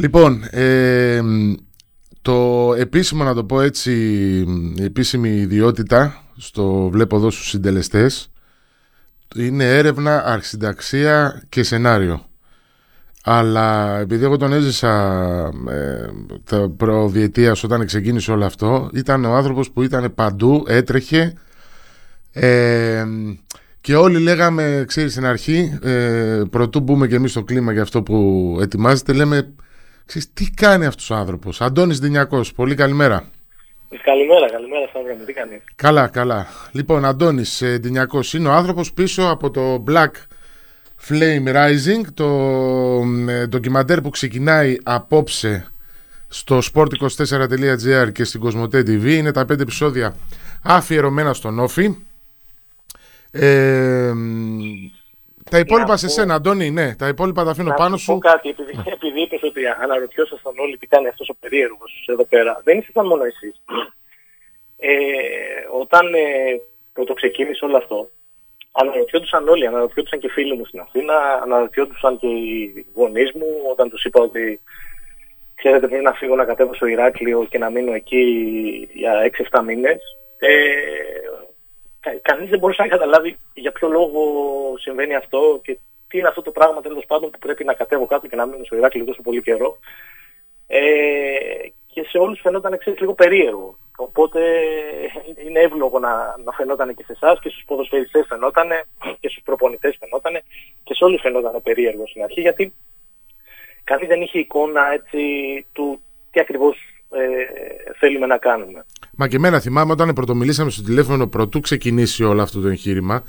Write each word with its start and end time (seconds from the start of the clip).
Λοιπόν, 0.00 0.44
ε, 0.50 1.20
το 2.22 2.72
επίσημο 2.76 3.24
να 3.24 3.34
το 3.34 3.44
πω 3.44 3.60
έτσι, 3.60 3.92
η 4.76 4.84
επίσημη 4.84 5.28
ιδιότητα 5.28 6.24
στο 6.36 6.88
βλέπω 6.92 7.16
εδώ 7.16 7.30
στους 7.30 7.48
συντελεστές 7.48 8.30
είναι 9.36 9.76
έρευνα, 9.76 10.24
αρχισυνταξία 10.24 11.42
και 11.48 11.62
σενάριο. 11.62 12.24
Αλλά 13.24 13.98
επειδή 13.98 14.24
εγώ 14.24 14.36
τον 14.36 14.52
έζησα 14.52 14.92
ε, 15.68 16.06
τα 16.44 16.70
προδιετίας 16.76 17.64
όταν 17.64 17.86
ξεκίνησε 17.86 18.32
όλο 18.32 18.44
αυτό 18.44 18.90
ήταν 18.92 19.24
ο 19.24 19.34
άνθρωπος 19.34 19.70
που 19.70 19.82
ήταν 19.82 20.14
παντού, 20.14 20.64
έτρεχε 20.66 21.32
ε, 22.32 23.04
και 23.80 23.96
όλοι 23.96 24.18
λέγαμε, 24.18 24.84
ξέρεις 24.86 25.12
στην 25.12 25.24
αρχή, 25.24 25.78
ε, 25.82 26.42
πρωτού 26.50 26.80
μπούμε 26.80 27.06
και 27.06 27.14
εμείς 27.14 27.30
στο 27.30 27.42
κλίμα 27.42 27.72
για 27.72 27.82
αυτό 27.82 28.02
που 28.02 28.58
ετοιμάζεται, 28.60 29.12
λέμε, 29.12 29.52
ξέρεις, 30.10 30.32
τι 30.32 30.50
κάνει 30.50 30.86
αυτός 30.86 31.10
ο 31.10 31.14
άνθρωπος; 31.14 31.60
Αντώνης 31.60 31.98
Δινιακός, 31.98 32.52
πολύ 32.52 32.74
καλημέρα. 32.74 33.24
Καλημέρα, 34.04 34.50
καλημέρα 34.50 34.86
Σταύρο 34.88 35.14
τι 35.26 35.32
κάνεις; 35.32 35.62
Καλά, 35.74 36.08
καλά. 36.08 36.46
Λοιπόν, 36.72 37.04
Αντώνης 37.04 37.62
ε, 37.62 37.78
Δινιακός 37.78 38.34
είναι 38.34 38.48
ο 38.48 38.52
άνθρωπος 38.52 38.92
πίσω 38.92 39.22
από 39.22 39.50
το 39.50 39.84
Black 39.88 40.10
Flame 41.08 41.54
Rising, 41.54 42.04
το 42.14 42.26
ε, 43.28 43.46
ντοκιμαντέρ 43.46 44.00
που 44.00 44.10
ξεκινάει 44.10 44.76
απόψε 44.82 45.70
στο 46.28 46.58
sport24.gr 46.72 48.12
και 48.12 48.24
στην 48.24 48.40
Κοσμοτέ 48.40 48.80
TV. 48.80 49.04
Είναι 49.04 49.32
τα 49.32 49.44
πέντε 49.44 49.62
επεισόδια 49.62 50.16
αφιερωμένα 50.62 51.32
στον 51.32 51.58
Όφη. 51.58 51.96
Ε, 53.30 54.12
τα 55.50 55.58
υπόλοιπα 55.58 55.96
σε 55.96 56.08
σένα, 56.08 56.34
Αντώνη, 56.34 56.70
ναι. 56.70 56.94
Τα 56.96 57.08
υπόλοιπα 57.08 57.44
τα 57.44 57.50
αφήνω 57.50 57.74
πάνω 57.76 57.96
σου. 57.96 58.12
Να 58.12 58.18
πω 58.18 58.28
κάτι, 58.28 58.48
επειδή, 58.48 58.72
επειδή 58.84 59.20
είπες 59.20 59.42
ότι 59.42 59.60
αναρωτιόσασταν 59.66 60.54
όλοι 60.58 60.76
τι 60.78 60.86
κάνει 60.86 61.08
αυτός 61.08 61.28
ο 61.28 61.36
περίεργος 61.40 62.04
εδώ 62.06 62.24
πέρα. 62.24 62.60
Δεν 62.64 62.78
ήσασταν 62.78 63.06
μόνο 63.06 63.24
εσείς. 63.24 63.62
Ε, 64.78 64.90
όταν 65.80 66.14
ε, 66.14 67.04
το 67.04 67.14
ξεκίνησε 67.14 67.64
όλο 67.64 67.76
αυτό, 67.76 68.10
αναρωτιόντουσαν 68.72 69.48
όλοι, 69.48 69.66
αναρωτιόντουσαν 69.66 70.18
και 70.18 70.30
φίλοι 70.30 70.56
μου 70.56 70.64
στην 70.64 70.80
Αθήνα, 70.80 71.14
αναρωτιόντουσαν 71.42 72.18
και 72.18 72.26
οι 72.26 72.86
γονείς 72.94 73.32
μου 73.32 73.46
όταν 73.70 73.90
τους 73.90 74.04
είπα 74.04 74.20
ότι 74.20 74.60
ξέρετε 75.54 75.86
πρέπει 75.86 76.04
να 76.04 76.12
φύγω 76.12 76.34
να 76.36 76.44
κατέβω 76.44 76.74
στο 76.74 76.86
Ηράκλειο 76.86 77.46
και 77.50 77.58
να 77.58 77.70
μείνω 77.70 77.92
εκεί 77.92 78.24
για 78.92 79.30
6-7 79.50 79.62
μήνες. 79.64 80.00
Ε, 80.38 80.48
κα, 82.00 82.18
κανείς 82.22 82.48
δεν 82.50 82.58
μπορούσε 82.58 82.82
να 82.82 82.88
καταλάβει 82.88 83.38
για 83.54 83.72
ποιο 83.72 83.88
λόγο 83.88 84.22
συμβαίνει 84.78 85.14
αυτό 85.14 85.60
και 85.62 85.78
τι 86.08 86.18
είναι 86.18 86.28
αυτό 86.28 86.42
το 86.42 86.50
πράγμα 86.50 86.80
τέλος 86.80 87.04
πάντων 87.06 87.30
που 87.30 87.38
πρέπει 87.38 87.64
να 87.64 87.74
κατέβω 87.74 88.06
κάτω 88.06 88.26
και 88.26 88.36
να 88.36 88.46
μείνω 88.46 88.64
στο 88.64 88.76
Ηράκλειο 88.76 89.04
τόσο 89.04 89.22
πολύ 89.22 89.42
καιρό. 89.42 89.78
Ε, 90.66 90.80
και 91.92 92.02
σε 92.08 92.18
όλους 92.18 92.40
φαινόταν 92.40 92.78
ξέρεις, 92.78 93.00
λίγο 93.00 93.14
περίεργο. 93.14 93.74
Οπότε 93.96 94.40
είναι 95.46 95.60
εύλογο 95.60 95.98
να, 95.98 96.36
να 96.44 96.52
φαινόταν 96.52 96.94
και 96.94 97.02
σε 97.02 97.12
εσάς 97.12 97.40
και 97.40 97.48
στους 97.48 97.64
ποδοσφαιριστές 97.66 98.26
φαινόταν 98.28 98.68
και 99.20 99.28
στους 99.28 99.42
προπονητές 99.42 99.96
φαινόταν 99.98 100.42
και 100.84 100.94
σε 100.94 101.04
όλους 101.04 101.20
φαινόταν 101.20 101.62
περίεργο 101.62 102.06
στην 102.06 102.22
αρχή 102.22 102.40
γιατί 102.40 102.74
κανείς 103.84 104.08
δεν 104.08 104.20
είχε 104.20 104.38
εικόνα 104.38 104.92
έτσι 104.92 105.20
του 105.72 106.00
τι 106.30 106.40
ακριβώς 106.40 106.76
ε, 107.10 107.92
θέλουμε 107.98 108.26
να 108.26 108.38
κάνουμε. 108.38 108.84
Μα 109.20 109.28
και 109.28 109.36
εμένα 109.36 109.60
θυμάμαι 109.60 109.92
όταν 109.92 110.12
πρωτομιλήσαμε 110.12 110.70
στο 110.70 110.82
τηλέφωνο 110.82 111.26
πρωτού 111.26 111.60
ξεκινήσει 111.60 112.24
όλο 112.24 112.42
αυτό 112.42 112.60
το 112.60 112.68
εγχείρημα 112.68 113.22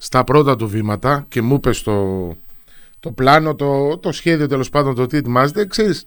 στα 0.00 0.24
πρώτα 0.24 0.56
του 0.56 0.68
βήματα 0.68 1.26
και 1.28 1.42
μου 1.42 1.54
είπες 1.54 1.82
το, 1.82 2.28
το 3.00 3.10
πλάνο, 3.10 3.54
το, 3.54 3.98
το 3.98 4.12
σχέδιο 4.12 4.48
τέλος 4.48 4.70
πάντων 4.70 4.94
το 4.94 5.06
τι 5.06 5.16
ετοιμάζεται, 5.16 5.66
ξέρεις, 5.66 6.06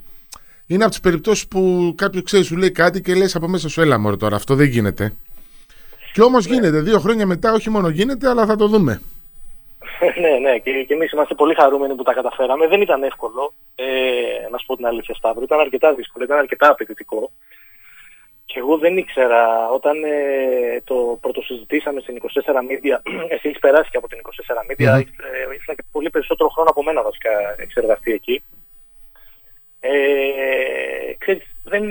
είναι 0.68 0.84
από 0.84 0.92
τις 0.92 1.02
περιπτώσεις 1.02 1.48
που 1.48 1.94
κάποιος 1.98 2.24
ξέρεις, 2.24 2.46
σου 2.46 2.58
λέει 2.58 2.72
κάτι 2.72 3.02
και 3.02 3.14
λες 3.14 3.36
από 3.36 3.48
μέσα 3.48 3.70
σου, 3.70 3.82
έλα 3.82 3.98
μωρέ 3.98 4.16
τώρα, 4.16 4.36
αυτό 4.36 4.56
δεν 4.56 4.68
γίνεται. 4.68 5.14
Και 6.14 6.22
όμως 6.22 6.48
ναι. 6.48 6.56
γίνεται. 6.56 6.82
Δύο 6.82 7.00
χρόνια 7.00 7.26
μετά, 7.26 7.54
όχι 7.54 7.70
μόνο 7.70 7.90
γίνεται, 7.90 8.30
αλλά 8.30 8.46
θα 8.46 8.56
το 8.56 8.68
δούμε. 8.68 9.02
ναι, 10.22 10.50
ναι, 10.50 10.58
και, 10.58 10.72
και 10.88 10.94
εμείς 10.94 11.12
είμαστε 11.12 11.36
πολύ 11.36 11.54
χαρούμενοι 11.54 11.96
που 11.96 12.04
τα 12.04 12.14
καταφέραμε. 12.14 12.68
Δεν 12.68 12.82
ήταν 12.82 13.04
εύκολο, 13.04 13.54
ε, 13.76 13.86
να 14.52 14.58
σου 14.58 14.66
πω 14.66 14.76
την 14.76 14.86
αλήθεια, 14.86 15.16
Σταύρο. 15.16 15.42
Ήταν 15.44 15.60
αρκετά 15.60 15.94
δύσκολο, 15.94 16.26
ήταν 16.26 16.38
αρκετά 16.38 16.70
απαιτητικό. 16.70 17.32
Και 18.56 18.62
εγώ 18.62 18.78
δεν 18.78 18.98
ήξερα, 18.98 19.70
όταν 19.70 20.04
ε, 20.04 20.82
το 20.84 21.18
πρωτοσυζητήσαμε 21.22 22.00
στην 22.02 22.18
24 22.22 22.26
Media, 22.72 22.98
εσύ 23.34 23.48
έχεις 23.48 23.60
περάσει 23.60 23.90
και 23.90 23.98
από 23.98 24.08
την 24.08 24.20
24 24.24 24.72
Media, 24.72 24.92
mm-hmm. 24.94 25.56
ήσουν 25.58 25.76
και 25.76 25.84
πολύ 25.92 26.10
περισσότερο 26.10 26.50
χρόνο 26.50 26.70
από 26.70 26.84
μένα 26.84 27.02
βασικά 27.04 27.32
εξεργαστεί 27.58 28.12
εκεί. 28.12 28.44
Ε, 29.80 29.94
ξέρεις, 31.18 31.44
δεν, 31.64 31.90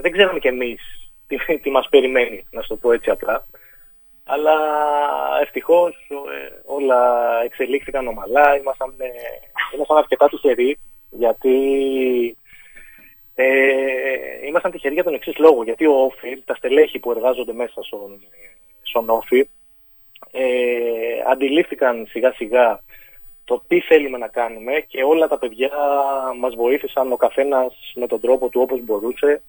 δεν 0.00 0.12
ξέραμε 0.12 0.38
κι 0.38 0.48
εμείς 0.48 0.80
τι, 1.26 1.36
τι 1.62 1.70
μας 1.70 1.88
περιμένει, 1.88 2.46
να 2.50 2.62
σου 2.62 2.68
το 2.68 2.76
πω 2.76 2.92
έτσι 2.92 3.10
απλά. 3.10 3.46
Αλλά 4.24 4.56
ευτυχώς 5.42 5.94
ε, 6.10 6.60
όλα 6.64 7.00
εξελίχθηκαν 7.44 8.06
ομαλά, 8.06 8.56
ήμασταν, 8.56 8.94
ε, 8.98 9.08
ήμασταν 9.74 9.96
αρκετά 9.96 10.28
τυχεροί, 10.28 10.78
γιατί 11.10 11.56
ε, 13.40 14.46
ήμασταν 14.46 14.70
τυχεροί 14.70 14.94
για 14.94 15.04
τον 15.04 15.14
εξής 15.14 15.36
λόγο, 15.36 15.62
γιατί 15.62 15.86
ο 15.86 15.92
Όφη, 15.92 16.42
τα 16.44 16.54
στελέχη 16.54 16.98
που 16.98 17.10
εργάζονται 17.10 17.52
μέσα 17.52 17.82
στον, 17.82 18.20
στον 18.82 19.10
Όφη, 19.10 19.48
ε, 20.30 21.30
αντιλήφθηκαν 21.30 22.06
σιγά 22.10 22.32
σιγά 22.32 22.82
το 23.44 23.62
τι 23.68 23.80
θέλουμε 23.80 24.18
να 24.18 24.28
κάνουμε 24.28 24.84
και 24.88 25.02
όλα 25.02 25.28
τα 25.28 25.38
παιδιά 25.38 25.70
μας 26.40 26.54
βοήθησαν 26.54 27.12
ο 27.12 27.16
καθένας 27.16 27.92
με 27.94 28.06
τον 28.06 28.20
τρόπο 28.20 28.48
του 28.48 28.60
όπως 28.60 28.80
μπορούσε. 28.84 29.42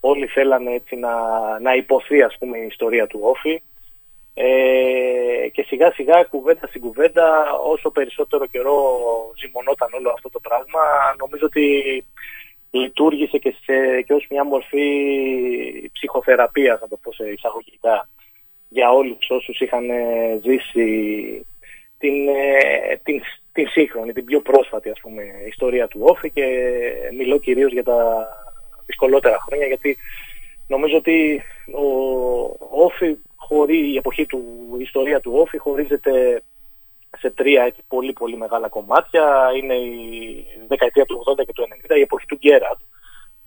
Όλοι 0.00 0.26
θέλανε 0.26 0.74
έτσι 0.74 0.96
να, 0.96 1.12
να 1.60 1.74
υποθεί 1.74 2.22
ας 2.22 2.36
πούμε 2.38 2.58
η 2.58 2.66
ιστορία 2.66 3.06
του 3.06 3.20
Όφη 3.22 3.62
ε, 4.34 5.48
και 5.52 5.62
σιγά 5.62 5.92
σιγά 5.92 6.24
κουβέντα 6.24 6.66
στην 6.66 6.80
κουβέντα 6.80 7.52
όσο 7.52 7.90
περισσότερο 7.90 8.46
καιρό 8.46 8.78
ζυμωνόταν 9.38 9.88
όλο 9.92 10.10
αυτό 10.10 10.30
το 10.30 10.40
πράγμα 10.40 10.80
νομίζω 11.18 11.46
ότι 11.46 11.64
λειτουργήσε 12.70 13.38
και, 13.38 13.54
σε, 13.64 14.02
και 14.02 14.12
ως 14.12 14.26
μια 14.30 14.44
μορφή 14.44 14.88
ψυχοθεραπείας 15.92 16.80
να 16.80 16.88
το 16.88 16.98
πω 17.02 17.12
σε 17.12 17.30
εισαγωγικά 17.30 18.08
για 18.68 18.90
όλους 18.90 19.30
όσους 19.30 19.60
είχαν 19.60 19.84
ζήσει 20.42 20.86
την, 21.98 22.28
ε, 22.28 22.96
την, 23.02 23.20
την 23.52 23.68
σύγχρονη, 23.68 24.12
την 24.12 24.24
πιο 24.24 24.40
πρόσφατη 24.40 24.90
ας 24.90 25.00
πούμε, 25.00 25.22
ιστορία 25.46 25.88
του 25.88 26.00
Όφη 26.02 26.30
και 26.30 26.46
μιλώ 27.16 27.38
κυρίως 27.38 27.72
για 27.72 27.84
τα 27.84 28.28
δυσκολότερα 28.86 29.38
χρόνια 29.40 29.66
γιατί 29.66 29.96
νομίζω 30.66 30.96
ότι 30.96 31.42
ο 31.72 32.84
Όφη 32.84 33.16
χωρί, 33.36 33.92
η 33.92 33.96
εποχή 33.96 34.26
του, 34.26 34.42
η 34.78 34.82
ιστορία 34.82 35.20
του 35.20 35.32
Όφη 35.34 35.58
χωρίζεται 35.58 36.42
σε 37.18 37.30
τρία 37.30 37.62
έτσι, 37.62 37.82
πολύ 37.88 38.12
πολύ 38.12 38.36
μεγάλα 38.36 38.68
κομμάτια. 38.68 39.50
Είναι 39.56 39.74
η 39.74 40.46
δεκαετία 40.68 41.04
του 41.04 41.22
80 41.38 41.44
και 41.46 41.52
του 41.52 41.68
90, 41.88 41.96
η 41.96 42.00
εποχή 42.00 42.26
του 42.26 42.36
Γκέραντ, 42.36 42.78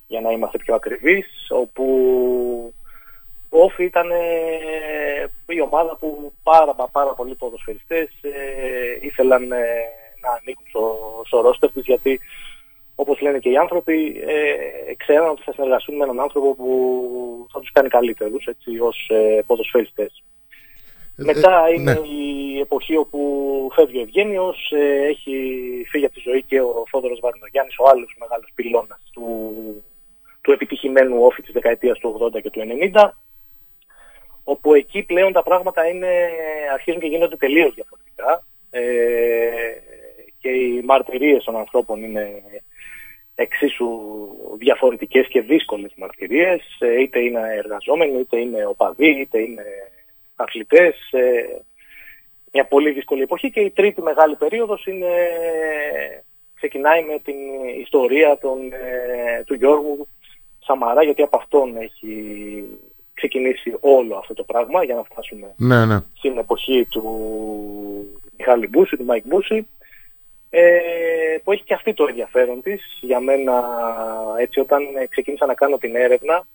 για 0.07 0.21
να 0.21 0.31
είμαστε 0.31 0.57
πιο 0.57 0.75
ακριβείς, 0.75 1.27
όπου 1.49 1.85
ο 3.49 3.63
Όφη 3.63 3.83
ήταν 3.83 4.09
η 5.47 5.61
ομάδα 5.61 5.97
που 5.97 6.33
πάρα, 6.43 6.73
πάρα 6.73 7.13
πολλοί 7.13 7.35
ποδοσφαιριστές 7.35 8.09
ε, 8.21 8.97
ήθελαν 9.01 9.51
ε, 9.51 9.65
να 10.21 10.29
ανήκουν 10.41 10.65
στο, 10.67 10.97
στο 11.25 11.41
ρόστερ 11.41 11.71
τους 11.71 11.85
γιατί 11.85 12.19
όπως 12.95 13.21
λένε 13.21 13.39
και 13.39 13.49
οι 13.49 13.57
άνθρωποι 13.57 14.21
ε, 14.27 14.93
ξέραν 14.95 15.29
ότι 15.29 15.41
θα 15.41 15.51
συνεργαστούν 15.51 15.95
με 15.95 16.03
έναν 16.03 16.19
άνθρωπο 16.19 16.55
που 16.55 17.47
θα 17.51 17.59
τους 17.59 17.71
κάνει 17.71 17.89
καλύτερους 17.89 18.45
έτσι, 18.45 18.79
ως 18.79 19.09
ε, 19.09 19.43
ποδοσφαιριστές. 19.45 20.23
Ε, 21.17 21.23
Μετά 21.23 21.65
ε, 21.67 21.73
είναι 21.73 21.93
ναι. 21.93 22.07
η 22.07 22.59
εποχή 22.59 22.95
όπου 22.95 23.19
φεύγει 23.73 23.97
ο 23.97 24.01
Ευγένιος, 24.01 24.71
ε, 24.71 25.07
έχει 25.07 25.33
φύγει 25.89 26.05
από 26.05 26.13
τη 26.13 26.19
ζωή 26.19 26.43
και 26.43 26.61
ο 26.61 26.83
Φόδωρος 26.87 27.19
Βαρνογιάννης, 27.19 27.75
ο 27.79 27.87
άλλος 27.89 28.15
μεγάλος 28.19 28.51
πυλώνας 28.55 29.09
του, 29.13 29.53
του 30.41 30.51
επιτυχημένου 30.51 31.23
όφη 31.23 31.41
της 31.41 31.53
δεκαετίας 31.53 31.99
του 31.99 32.31
80 32.35 32.41
και 32.41 32.49
του 32.49 32.61
90 32.93 33.09
όπου 34.43 34.73
εκεί 34.73 35.03
πλέον 35.03 35.31
τα 35.33 35.43
πράγματα 35.43 35.87
είναι, 35.87 36.29
αρχίζουν 36.73 37.01
και 37.01 37.07
γίνονται 37.07 37.35
τελείως 37.35 37.73
διαφορετικά 37.73 38.43
ε, 38.69 38.81
και 40.39 40.49
οι 40.49 40.81
μαρτυρίες 40.85 41.43
των 41.43 41.55
ανθρώπων 41.55 42.03
είναι 42.03 42.43
εξίσου 43.35 43.89
διαφορετικές 44.57 45.27
και 45.27 45.41
δύσκολες 45.41 45.91
μαρτυρίες, 45.95 46.61
ε, 46.79 47.01
είτε 47.01 47.19
είναι 47.19 47.41
εργαζόμενοι, 47.57 48.19
είτε 48.19 48.39
είναι 48.39 48.65
οπαδοί, 48.65 49.09
είτε 49.19 49.39
είναι 49.39 49.63
αθλητές, 50.41 51.11
ε, 51.11 51.61
μια 52.51 52.65
πολύ 52.65 52.91
δύσκολη 52.91 53.21
εποχή 53.21 53.51
και 53.51 53.59
η 53.59 53.69
τρίτη 53.69 54.01
μεγάλη 54.01 54.35
περίοδος 54.35 54.85
είναι, 54.85 55.07
ξεκινάει 56.55 57.03
με 57.03 57.19
την 57.19 57.35
ιστορία 57.79 58.37
των, 58.37 58.57
ε, 58.73 59.43
του 59.43 59.53
Γιώργου 59.53 60.07
Σαμαρά 60.59 61.03
γιατί 61.03 61.21
από 61.21 61.37
αυτόν 61.37 61.77
έχει 61.77 62.13
ξεκινήσει 63.13 63.75
όλο 63.79 64.15
αυτό 64.15 64.33
το 64.33 64.43
πράγμα 64.43 64.83
για 64.83 64.95
να 64.95 65.03
φτάσουμε 65.03 65.53
ναι, 65.57 65.85
ναι. 65.85 65.99
στην 66.17 66.37
εποχή 66.37 66.85
του 66.89 67.03
Μιχάλη 68.37 68.67
Μπούση, 68.67 68.97
του 68.97 69.05
Μάικ 69.05 69.25
Μπούση. 69.25 69.67
ε, 70.49 70.77
που 71.43 71.51
έχει 71.51 71.63
και 71.63 71.73
αυτή 71.73 71.93
το 71.93 72.05
ενδιαφέρον 72.09 72.61
της. 72.61 72.81
Για 73.01 73.19
μένα, 73.19 73.63
έτσι, 74.39 74.59
όταν 74.59 74.81
ξεκίνησα 75.09 75.45
να 75.45 75.53
κάνω 75.53 75.77
την 75.77 75.95
έρευνα, 75.95 76.45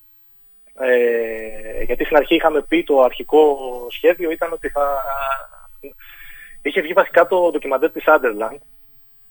ε, 0.78 1.82
γιατί 1.82 2.04
στην 2.04 2.16
αρχή 2.16 2.34
είχαμε 2.34 2.62
πει 2.62 2.84
το 2.84 3.00
αρχικό 3.00 3.58
σχέδιο 3.90 4.30
ήταν 4.30 4.52
ότι 4.52 4.68
θα... 4.68 5.02
Είχε 6.62 6.80
βγει 6.80 6.92
βασικά 6.92 7.26
το 7.26 7.50
ντοκιμαντέρ 7.50 7.90
της 7.90 8.06
Σάντερλαντ. 8.06 8.56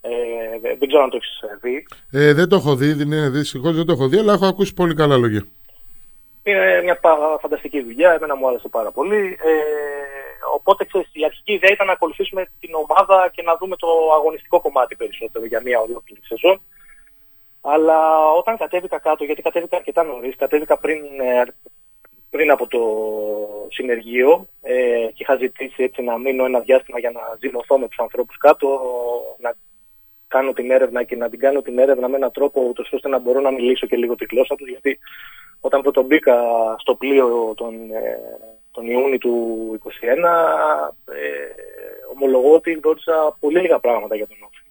Ε, 0.01 0.75
δεν 0.79 0.87
ξέρω 0.87 1.03
αν 1.03 1.09
το 1.09 1.17
έχεις 1.17 1.39
δει. 1.61 1.85
Ε, 2.11 2.33
δεν 2.33 2.49
το 2.49 2.55
έχω 2.55 2.75
δει, 2.75 2.93
δεν 2.93 3.11
είναι 3.11 3.29
δυστυχώς 3.29 3.75
δεν 3.75 3.85
το 3.85 3.91
έχω 3.91 4.07
δει, 4.07 4.17
αλλά 4.17 4.33
έχω 4.33 4.45
ακούσει 4.45 4.73
πολύ 4.73 4.95
καλά 4.95 5.17
λόγια. 5.17 5.45
Είναι 6.43 6.81
μια 6.83 6.99
φανταστική 7.41 7.81
δουλειά, 7.81 8.11
εμένα 8.13 8.35
μου 8.35 8.47
άρεσε 8.47 8.67
πάρα 8.67 8.91
πολύ. 8.91 9.37
Ε, 9.41 9.53
οπότε 10.55 10.85
ξέρεις, 10.85 11.09
η 11.13 11.25
αρχική 11.25 11.53
ιδέα 11.53 11.71
ήταν 11.71 11.87
να 11.87 11.93
ακολουθήσουμε 11.93 12.45
την 12.59 12.73
ομάδα 12.73 13.29
και 13.33 13.41
να 13.41 13.57
δούμε 13.57 13.75
το 13.75 13.87
αγωνιστικό 14.17 14.61
κομμάτι 14.61 14.95
περισσότερο 14.95 15.45
για 15.45 15.61
μια 15.61 15.79
ολόκληρη 15.79 16.21
σεζόν. 16.23 16.61
Αλλά 17.67 18.31
όταν 18.31 18.57
κατέβηκα 18.57 18.99
κάτω, 18.99 19.23
γιατί 19.23 19.41
κατέβηκα 19.41 19.75
αρκετά 19.75 20.03
νωρίς, 20.03 20.35
κατέβηκα 20.35 20.77
πριν, 20.77 20.97
ε, 21.19 21.43
πριν 22.29 22.51
από 22.51 22.67
το 22.67 22.81
συνεργείο 23.69 24.47
ε, 24.61 25.07
και 25.13 25.23
είχα 25.23 25.35
ζητήσει 25.35 25.83
έτσι 25.83 26.01
να 26.01 26.17
μείνω 26.17 26.45
ένα 26.45 26.59
διάστημα 26.59 26.99
για 26.99 27.11
να 27.11 27.21
ζυμωθώ 27.39 27.77
με 27.79 27.87
τους 27.87 27.99
ανθρώπους 27.99 28.37
κάτω, 28.37 28.81
να 29.39 29.53
κάνω 30.27 30.53
την 30.53 30.71
έρευνα 30.71 31.03
και 31.03 31.15
να 31.15 31.29
την 31.29 31.39
κάνω 31.39 31.61
την 31.61 31.79
έρευνα 31.79 32.07
με 32.07 32.15
έναν 32.15 32.31
τρόπο 32.31 32.61
ούτως 32.61 32.91
ώστε 32.93 33.09
να 33.09 33.19
μπορώ 33.19 33.39
να 33.39 33.51
μιλήσω 33.51 33.87
και 33.87 33.95
λίγο 33.95 34.15
τη 34.15 34.25
γλώσσα 34.25 34.55
τους, 34.55 34.69
γιατί 34.69 34.99
όταν 35.59 35.81
πρώτο 35.81 36.01
μπήκα 36.01 36.35
στο 36.79 36.95
πλοίο 36.95 37.53
τον, 37.55 37.91
ε, 37.91 38.17
τον 38.71 38.87
Ιούνιο 38.87 39.17
του 39.17 39.33
2021, 39.79 40.93
ε, 41.05 41.23
ομολογώ 42.13 42.53
ότι 42.53 42.71
γνώρισα 42.71 43.37
πολύ 43.39 43.59
λίγα 43.59 43.79
πράγματα 43.79 44.15
για 44.15 44.27
τον 44.27 44.37
Όφη. 44.41 44.64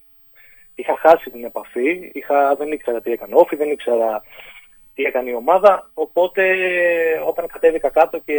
Είχα 0.74 0.96
χάσει 0.98 1.30
την 1.30 1.44
επαφή, 1.44 2.10
είχα, 2.12 2.54
δεν 2.54 2.72
ήξερα 2.72 3.00
τι 3.00 3.12
έκανε 3.12 3.34
Όφη, 3.34 3.56
δεν 3.56 3.70
ήξερα 3.70 4.22
τι 4.94 5.02
έκανε 5.02 5.30
η 5.30 5.34
ομάδα, 5.34 5.90
οπότε 5.94 6.44
όταν 7.26 7.46
κατέβηκα 7.46 7.88
κάτω 7.88 8.18
και 8.18 8.38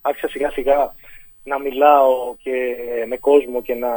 άρχισα 0.00 0.28
σιγά 0.28 0.50
σιγά 0.50 0.94
να 1.44 1.58
μιλάω 1.58 2.34
και 2.42 2.76
με 3.06 3.16
κόσμο 3.16 3.62
και 3.62 3.74
να 3.74 3.92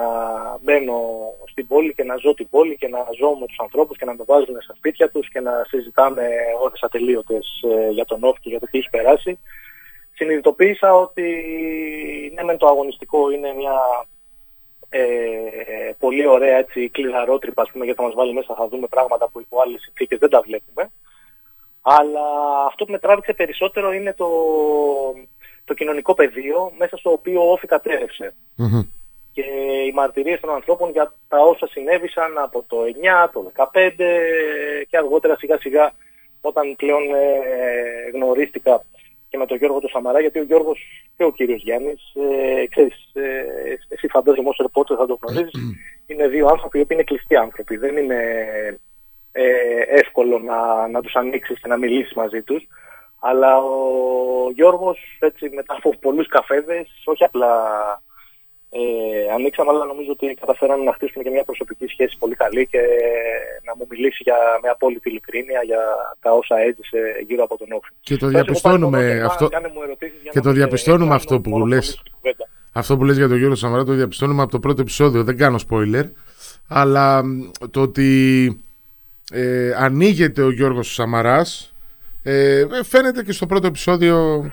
μπαίνω 0.61 0.99
στην 1.45 1.67
πόλη 1.67 1.93
και 1.93 2.03
να 2.03 2.15
ζω 2.15 2.33
την 2.33 2.49
πόλη 2.49 2.75
και 2.75 2.87
να 2.87 3.05
ζω 3.19 3.29
με 3.39 3.45
τους 3.45 3.59
ανθρώπους 3.59 3.97
και 3.97 4.05
να 4.05 4.13
με 4.13 4.23
βάζουν 4.27 4.61
στα 4.61 4.73
σπίτια 4.75 5.09
τους 5.09 5.29
και 5.29 5.39
να 5.39 5.51
συζητάμε 5.67 6.27
ώρες 6.61 6.83
ατελείωτες 6.83 7.63
ε, 7.71 7.89
για 7.91 8.05
τον 8.05 8.23
όφη 8.23 8.39
και 8.39 8.49
για 8.49 8.59
το 8.59 8.65
τι 8.65 8.77
έχει 8.77 8.89
περάσει. 8.89 9.39
Συνειδητοποίησα 10.13 10.93
ότι 10.93 11.23
ναι 12.33 12.43
μεν 12.43 12.57
το 12.57 12.67
αγωνιστικό 12.67 13.31
είναι 13.31 13.53
μια 13.53 13.75
ε, 14.97 15.91
πολύ 15.99 16.27
ωραία 16.27 16.57
έτσι 16.57 16.89
κλειδαρότρυπα 16.89 17.61
ας 17.61 17.71
πούμε 17.71 17.85
γιατί 17.85 17.99
θα 17.99 18.05
μας 18.05 18.15
βάλει 18.15 18.33
μέσα 18.33 18.55
θα 18.55 18.67
δούμε 18.67 18.87
πράγματα 18.87 19.29
που 19.29 19.39
υπό 19.39 19.61
άλλες 19.61 19.81
συνθήκες 19.81 20.19
δεν 20.19 20.29
τα 20.29 20.41
βλέπουμε. 20.41 20.91
Αλλά 21.81 22.25
αυτό 22.67 22.85
που 22.85 22.91
με 22.91 22.99
τράβηξε 22.99 23.33
περισσότερο 23.33 23.91
είναι 23.91 24.13
το, 24.13 24.29
το 25.65 25.73
κοινωνικό 25.73 26.13
πεδίο 26.13 26.71
μέσα 26.77 26.97
στο 26.97 27.11
οποίο 27.11 27.47
ο 27.47 27.51
Όφη 27.51 27.67
κατέρευσε. 27.67 28.33
Και 29.33 29.43
οι 29.87 29.91
μαρτυρίες 29.93 30.39
των 30.39 30.53
ανθρώπων 30.53 30.91
για 30.91 31.13
τα 31.27 31.37
όσα 31.39 31.67
συνέβησαν 31.67 32.37
από 32.37 32.63
το 32.67 32.77
9, 33.25 33.29
το 33.33 33.51
15 33.55 33.65
και 34.89 34.97
αργότερα 34.97 35.35
σιγά 35.37 35.57
σιγά 35.59 35.91
όταν 36.41 36.75
πλέον 36.75 37.03
ε, 37.03 38.09
γνωρίστηκα 38.13 38.83
και 39.29 39.37
με 39.37 39.45
τον 39.45 39.57
Γιώργο 39.57 39.79
του 39.79 39.89
Σαμαρά, 39.89 40.19
γιατί 40.19 40.39
ο 40.39 40.43
Γιώργος 40.43 40.79
και 41.17 41.23
ο 41.23 41.31
κύριος 41.31 41.61
Γιάννης, 41.61 42.13
ε, 42.15 42.67
ξέρεις, 42.67 43.09
ε, 43.13 43.43
εσύ 43.87 44.07
φαντάζομαι 44.07 44.49
ως 44.49 44.57
ρεπόρτερ 44.61 44.97
θα 44.99 45.05
το 45.05 45.19
γνωρίζεις, 45.21 45.53
είναι 46.07 46.27
δύο 46.27 46.47
άνθρωποι 46.47 46.85
που 46.85 46.93
είναι 46.93 47.03
κλειστοί 47.03 47.35
άνθρωποι. 47.35 47.77
Δεν 47.77 47.97
είναι 47.97 48.19
ε, 49.31 49.43
εύκολο 49.87 50.39
να, 50.39 50.87
να 50.87 51.01
τους 51.01 51.15
ανοίξεις 51.15 51.59
και 51.59 51.67
να 51.67 51.77
μιλήσεις 51.77 52.13
μαζί 52.13 52.41
τους. 52.41 52.67
Αλλά 53.19 53.57
ο 53.57 54.51
Γιώργος 54.53 55.17
έτσι 55.19 55.49
μετά 55.49 55.75
από 55.77 55.97
πολλούς 56.01 56.27
καφέδες, 56.27 56.87
όχι 57.05 57.23
απλά 57.23 57.51
ε, 58.69 58.79
ανοίξαμε, 59.33 59.69
αλλά 59.71 59.85
νομίζω 59.85 60.11
ότι 60.11 60.33
καταφέραμε 60.39 60.83
να 60.83 60.93
χτίσουμε 60.93 61.23
και 61.23 61.29
μια 61.29 61.43
προσωπική 61.43 61.87
σχέση 61.87 62.17
πολύ 62.17 62.35
καλή 62.35 62.67
και 62.67 62.79
να 63.65 63.75
μου 63.75 63.85
μιλήσει 63.89 64.21
για, 64.23 64.37
με 64.61 64.69
απόλυτη 64.69 65.09
ειλικρίνεια 65.09 65.61
για 65.63 65.81
τα 66.19 66.31
όσα 66.31 66.55
έζησε 66.59 66.99
γύρω 67.27 67.43
από 67.43 67.57
τον 67.57 67.67
Όφη. 67.71 67.89
Και 68.01 68.17
το 68.17 68.27
διαπιστώνουμε 68.27 69.21
αυτό, 69.25 69.49
και 70.31 70.39
το 70.39 70.51
διαπιστώνουμε 70.51 71.15
αυτό 71.15 71.39
που 71.39 71.67
λες. 71.67 72.03
Αυτό 72.73 72.97
που 72.97 73.03
λες 73.03 73.17
για 73.17 73.27
τον 73.27 73.37
Γιώργο 73.37 73.55
Σαμαρά 73.55 73.83
το 73.83 73.93
διαπιστώνουμε 73.93 74.41
από 74.41 74.51
το 74.51 74.59
πρώτο 74.59 74.81
επεισόδιο, 74.81 75.23
δεν 75.23 75.37
κάνω 75.37 75.59
spoiler, 75.69 76.03
αλλά 76.67 77.23
το 77.71 77.81
ότι 77.81 78.61
ε, 79.31 79.73
ανοίγεται 79.77 80.41
ο 80.41 80.51
Γιώργος 80.51 80.93
Σαμαράς 80.93 81.73
ε, 82.23 82.65
φαίνεται 82.83 83.23
και 83.23 83.31
στο 83.31 83.45
πρώτο 83.45 83.67
επεισόδιο 83.67 84.45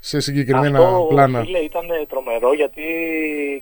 σε 0.00 0.20
συγκεκριμένα 0.20 0.78
Αυτό, 0.78 1.06
πλάνα. 1.08 1.38
Αυτό 1.38 1.62
ήταν 1.62 1.86
τρομερό 2.08 2.52
γιατί 2.52 2.82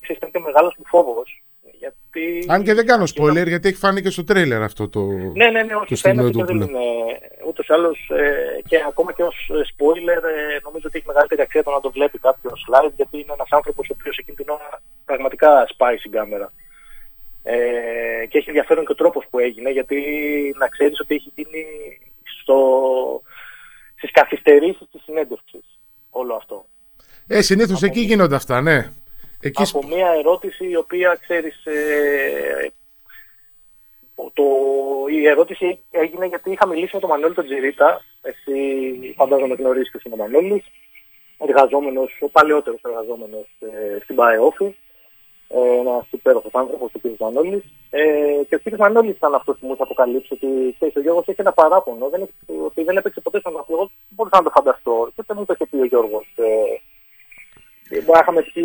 ξέρεις 0.02 0.16
ήταν 0.16 0.30
και 0.30 0.38
μεγάλος 0.38 0.74
μου 0.78 0.84
φόβος. 0.86 1.42
Γιατί... 1.78 2.44
Αν 2.48 2.62
και 2.62 2.74
δεν 2.74 2.86
κάνω 2.86 3.04
spoiler 3.14 3.46
γιατί 3.46 3.68
έχει 3.68 3.78
φάνει 3.78 4.02
και 4.02 4.10
στο 4.10 4.24
τρέιλερ 4.24 4.62
αυτό 4.62 4.88
το 4.88 5.00
Ναι, 5.40 5.46
ναι, 5.50 5.62
ναι, 5.62 5.74
όχι, 5.74 5.94
φαίνεται 5.94 6.30
και 6.30 6.44
δεν 6.44 6.56
είναι 6.56 6.78
ούτως 7.46 7.66
ή 7.66 7.72
άλλως 7.72 8.10
ε, 8.10 8.60
και 8.68 8.76
ακόμα 8.88 9.12
και 9.12 9.22
ως 9.22 9.50
spoiler 9.50 10.22
ε, 10.34 10.58
νομίζω 10.64 10.84
ότι 10.86 10.98
έχει 10.98 11.06
μεγαλύτερη 11.06 11.40
αξία 11.40 11.62
το 11.62 11.70
να 11.70 11.80
το 11.80 11.90
βλέπει 11.90 12.18
κάποιος 12.18 12.68
live 12.74 12.92
γιατί 12.96 13.16
είναι 13.18 13.32
ένας 13.32 13.48
άνθρωπος 13.50 13.88
ο 13.88 13.94
οποίος 13.98 14.18
εκείνη 14.18 14.36
την 14.36 14.48
ώρα 14.48 14.82
πραγματικά 15.04 15.66
σπάει 15.68 15.96
στην 15.96 16.10
κάμερα. 16.10 16.52
Ε, 17.42 18.26
και 18.28 18.38
έχει 18.38 18.48
ενδιαφέρον 18.48 18.84
και 18.84 18.92
ο 18.92 18.94
τρόπος 18.94 19.24
που 19.30 19.38
έγινε 19.38 19.70
γιατί 19.70 19.96
να 20.58 20.68
ξέρεις 20.68 21.00
ότι 21.00 21.14
έχει 21.14 21.32
γίνει 21.34 21.64
στο, 22.40 22.58
στις 23.96 24.10
καθυστερήσεις 24.10 24.86
της 24.90 25.02
συνέντευξης 25.02 25.77
όλο 26.18 26.34
αυτό. 26.34 26.66
Ε, 27.26 27.42
συνήθως 27.42 27.82
εκεί 27.82 28.00
γίνονται 28.00 28.34
αυτά, 28.34 28.60
ναι. 28.60 28.92
Εκεί... 29.40 29.62
Από 29.62 29.86
μια 29.86 30.10
ερώτηση 30.18 30.68
η 30.68 30.76
οποία, 30.76 31.18
ξέρεις, 31.20 31.64
ε, 31.64 32.72
το, 34.32 34.44
η 35.10 35.26
ερώτηση 35.26 35.78
έγινε 35.90 36.26
γιατί 36.26 36.50
είχα 36.50 36.66
μιλήσει 36.66 36.90
με 36.94 37.00
τον 37.00 37.10
Μανώλη 37.10 37.34
τον 37.34 37.44
Τζιρίτα, 37.44 38.02
εσύ 38.20 38.54
φαντάζομαι 39.16 39.54
γνωρίζεις 39.54 39.90
και 39.90 40.10
ο 40.12 40.16
Μανώλης, 40.16 40.64
εργαζόμενος, 41.38 42.18
ο 42.20 42.28
παλαιότερος 42.28 42.80
εργαζόμενος 42.84 43.46
ε, 43.60 43.98
στην 44.02 44.14
ΠΑΕΟΦΗ, 44.14 44.64
ε, 44.64 44.70
ένας 45.48 46.06
υπέροχος 46.10 46.54
άνθρωπος, 46.54 46.90
ο 46.94 46.98
κ. 46.98 47.20
Μανώλης. 47.20 47.64
Ε, 47.90 48.02
και 48.48 48.54
ο 48.54 48.60
κ. 48.62 48.76
Μανώλης 48.76 49.16
ήταν 49.16 49.34
αυτός 49.34 49.58
που 49.58 49.66
μου 49.66 49.72
είχε 49.72 49.82
αποκαλύψει 49.82 50.32
ότι 50.32 50.48
ξέρεις, 50.74 50.96
ο 50.96 51.00
Γιώργος 51.00 51.28
έχει 51.28 51.40
ένα 51.40 51.52
παράπονο, 51.52 52.08
δεν, 52.08 52.22
έχει, 52.22 52.34
ότι 52.64 52.82
δεν 52.84 52.96
έπαιξε 52.96 53.20
ποτέ 53.20 53.38
στον 53.40 53.56
αθλητικό. 53.56 53.84
Δεν 53.86 54.14
μπορούσα 54.16 54.36
να 54.36 54.42
το 54.42 54.50
φανταστώ. 54.50 55.10
Και 55.14 55.20
ούτε 55.20 55.34
μου 55.34 55.44
το 55.44 55.52
είχε 55.54 55.66
πει 55.70 55.76
ο 55.76 55.84
Γιώργος. 55.84 56.26
Ε, 56.36 56.44
Μπορεί 57.90 58.18
να 58.18 58.18
είχαμε 58.18 58.42
πει 58.42 58.64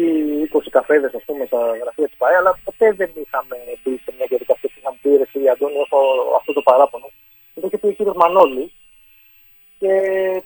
20 0.54 0.60
καφέδες 0.70 1.14
ας 1.14 1.24
πούμε 1.26 1.46
στα 1.46 1.60
γραφεία 1.82 2.08
της 2.08 2.18
ΠΑΕ, 2.18 2.36
αλλά 2.36 2.60
ποτέ 2.64 2.92
δεν 2.92 3.12
είχαμε 3.24 3.58
μπει 3.84 3.98
σε 3.98 4.14
μια 4.18 4.26
διαδικασία 4.30 4.70
που 4.70 4.78
είχαμε 4.80 4.98
πει 5.02 5.18
ρε 5.18 5.26
φίλε 5.26 5.50
Αντώνη, 5.50 5.78
έχω 5.86 6.00
αυτό 6.40 6.54
το 6.54 6.62
παράπονο. 6.62 7.08
Και 7.54 7.60
το 7.62 7.68
είχε 7.68 7.78
πει 7.78 7.88
ο 7.88 8.12
κ. 8.12 8.16
Μανώλης. 8.16 8.72
Και 9.80 9.92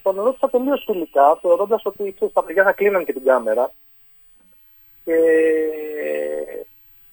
τον 0.02 0.16
ρώτησα 0.22 0.50
τελείως 0.50 0.84
φιλικά, 0.86 1.36
θεωρώντας 1.42 1.82
ότι 1.86 2.14
ξέρεις, 2.16 2.34
τα 2.34 2.44
παιδιά 2.44 2.64
θα 2.64 2.72
κλείναν 2.72 3.06
και 3.06 3.14
την 3.14 3.24
κάμερα 3.24 3.72
και 5.08 5.18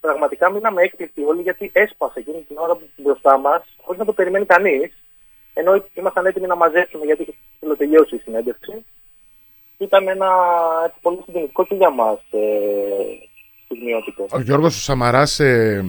πραγματικά 0.01 0.51
μείναμε 0.51 0.83
έκπληκτοι 0.83 1.23
όλοι 1.25 1.43
γιατί 1.43 1.71
έσπασε 1.75 2.19
εκείνη 2.19 2.45
την 2.49 2.57
ώρα 2.59 2.79
μπροστά 2.97 3.39
μας 3.39 3.63
χωρίς 3.83 3.99
να 3.99 4.07
το 4.07 4.13
περιμένει 4.13 4.47
κανείς 4.47 4.93
ενώ 5.55 5.85
ήμασταν 5.95 6.27
έτοιμοι 6.27 6.47
να 6.47 6.57
μαζέψουμε 6.57 7.05
γιατί 7.05 7.23
είχε 7.23 7.75
τελειώσει 7.77 8.15
η 8.15 8.19
συνέντευξη 8.19 8.85
ήταν 9.79 10.09
ένα 10.09 10.29
πολύ 11.01 11.19
συγκινητικό 11.25 11.67
και 11.67 11.75
για 11.75 11.91
μας 11.91 12.19
ε, 12.31 12.39
στιγμιότυπο. 13.65 14.27
Ο 14.31 14.41
Γιώργος 14.41 14.83
Σαμαράς 14.83 15.41
ε, 15.41 15.85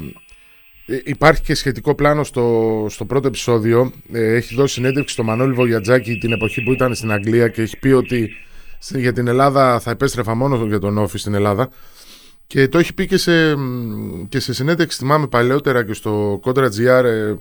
ε, 0.88 1.00
υπάρχει 1.04 1.42
και 1.42 1.56
σχετικό 1.56 1.96
πλάνο 1.96 2.24
στο, 2.24 2.86
στο 2.90 3.06
πρώτο 3.06 3.28
επεισόδιο. 3.28 3.92
Ε, 4.14 4.36
έχει 4.36 4.56
δώσει 4.56 4.74
συνέντευξη 4.74 5.14
στο 5.14 5.24
Μανώλη 5.24 5.54
Βογιατζάκη 5.54 6.18
την 6.18 6.32
εποχή 6.32 6.64
που 6.64 6.72
ήταν 6.72 6.96
στην 6.96 7.12
Αγγλία 7.12 7.48
και 7.48 7.62
έχει 7.62 7.80
πει 7.80 7.88
ότι 7.88 8.36
για 8.80 9.14
την 9.14 9.28
Ελλάδα 9.28 9.80
θα 9.80 9.92
επέστρεφα 9.92 10.36
μόνος 10.36 10.68
για 10.68 10.80
τον 10.80 10.98
Όφη 10.98 11.18
στην 11.18 11.34
Ελλάδα. 11.34 11.70
Και 12.48 12.68
το 12.68 12.78
έχει 12.78 12.94
πει 12.94 13.08
και 13.08 13.18
σε, 13.18 13.56
και 14.30 14.40
σε 14.40 14.54
συνέντευξη, 14.54 14.98
θυμάμαι 14.98 15.28
παλαιότερα 15.28 15.86
και 15.86 15.94
στο 15.94 16.40
Contra 16.44 16.66
GR, 16.66 17.04
ε, 17.04 17.34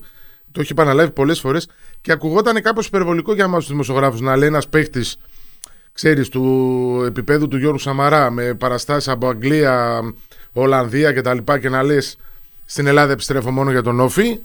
το 0.53 0.61
έχει 0.61 0.73
επαναλάβει 0.73 1.11
πολλές 1.11 1.41
φορές 1.41 1.69
και 2.01 2.13
ακουγόταν 2.13 2.63
κάπως 2.63 2.87
υπερβολικό 2.87 3.35
για 3.35 3.45
εμάς 3.45 3.59
τους 3.59 3.69
δημοσιογράφους 3.69 4.21
να 4.21 4.37
λέει 4.37 4.49
ένας 4.49 4.69
παίχτης, 4.69 5.17
ξέρεις, 5.93 6.29
του 6.29 7.05
επίπεδου 7.07 7.49
του 7.49 7.57
Γιώργου 7.57 7.79
Σαμαρά 7.79 8.31
με 8.31 8.55
παραστάσεις 8.55 9.09
από 9.09 9.29
Αγγλία, 9.29 10.01
Ολλανδία 10.53 11.13
κτλ. 11.13 11.37
Και, 11.37 11.43
τα 11.43 11.59
και 11.59 11.69
να 11.69 11.83
λες 11.83 12.17
στην 12.65 12.87
Ελλάδα 12.87 13.13
επιστρέφω 13.13 13.51
μόνο 13.51 13.71
για 13.71 13.83
τον 13.83 14.01
Όφη. 14.01 14.39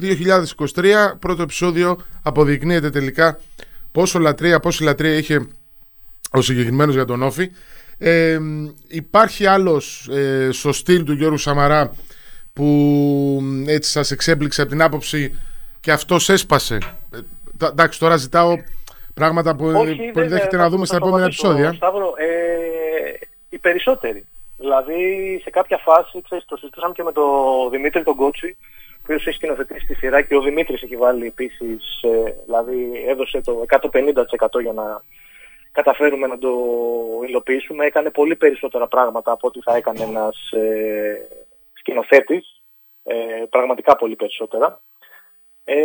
2023, 0.00 1.16
πρώτο 1.18 1.42
επεισόδιο, 1.42 1.98
αποδεικνύεται 2.22 2.90
τελικά 2.90 3.38
πόσο 3.92 4.18
λατρεία, 4.18 4.60
πόση 4.60 4.82
λατρεία 4.82 5.14
είχε 5.14 5.46
ο 6.32 6.40
συγκεκριμένος 6.40 6.94
για 6.94 7.04
τον 7.04 7.22
Όφη. 7.22 7.50
Ε, 7.98 8.38
υπάρχει 8.88 9.46
άλλος 9.46 10.08
ε, 10.08 10.48
στο 10.52 10.72
στυλ 10.72 11.04
του 11.04 11.12
Γιώργου 11.12 11.38
Σαμαρά 11.38 11.94
που 12.52 13.42
έτσι 13.66 13.90
σας 13.90 14.10
εξέπληξε 14.10 14.60
από 14.62 14.70
την 14.70 14.82
άποψη 14.82 15.38
και 15.80 15.92
αυτός 15.92 16.28
έσπασε. 16.28 16.78
Ε, 17.14 17.66
εντάξει, 17.66 17.98
τώρα 17.98 18.16
ζητάω 18.16 18.56
πράγματα 19.14 19.56
που, 19.56 19.66
Όχι, 19.66 20.10
που 20.12 20.20
ενδέχεται 20.20 20.56
να 20.56 20.68
δούμε 20.68 20.86
στα 20.86 20.96
επόμενα 20.96 21.24
επεισόδια. 21.24 21.72
Σταύρο, 21.72 22.14
ε, 22.16 23.26
οι 23.48 23.58
περισσότεροι. 23.58 24.26
Δηλαδή 24.58 25.00
σε 25.42 25.50
κάποια 25.50 25.78
φάση, 25.78 26.22
ξέρεις, 26.22 26.44
το 26.44 26.56
συζητούσαμε 26.56 26.92
και 26.92 27.02
με 27.02 27.12
τον 27.12 27.24
Δημήτρη 27.70 28.02
τον 28.02 28.16
Κότσι, 28.16 28.56
ο 28.92 29.00
οποίος 29.02 29.26
έχει 29.26 29.36
σκηνοθετήσει 29.36 29.86
τη 29.86 29.94
σειρά 29.94 30.22
και 30.22 30.36
ο 30.36 30.40
Δημήτρης 30.40 30.82
έχει 30.82 30.96
βάλει 30.96 31.26
επίσης, 31.26 32.02
ε, 32.02 32.34
δηλαδή 32.44 33.04
έδωσε 33.08 33.40
το 33.40 33.64
150% 33.66 34.60
για 34.60 34.72
να 34.72 35.02
καταφέρουμε 35.80 36.26
να 36.26 36.38
το 36.38 36.52
υλοποιήσουμε. 37.28 37.86
Έκανε 37.86 38.10
πολύ 38.10 38.36
περισσότερα 38.36 38.86
πράγματα 38.86 39.32
από 39.32 39.46
ό,τι 39.46 39.60
θα 39.60 39.76
έκανε 39.76 40.02
ένας 40.02 40.50
ε, 40.50 41.28
σκηνοθέτης, 41.72 42.62
ε, 43.02 43.14
πραγματικά 43.50 43.96
πολύ 43.96 44.16
περισσότερα. 44.16 44.80
Ε, 45.64 45.76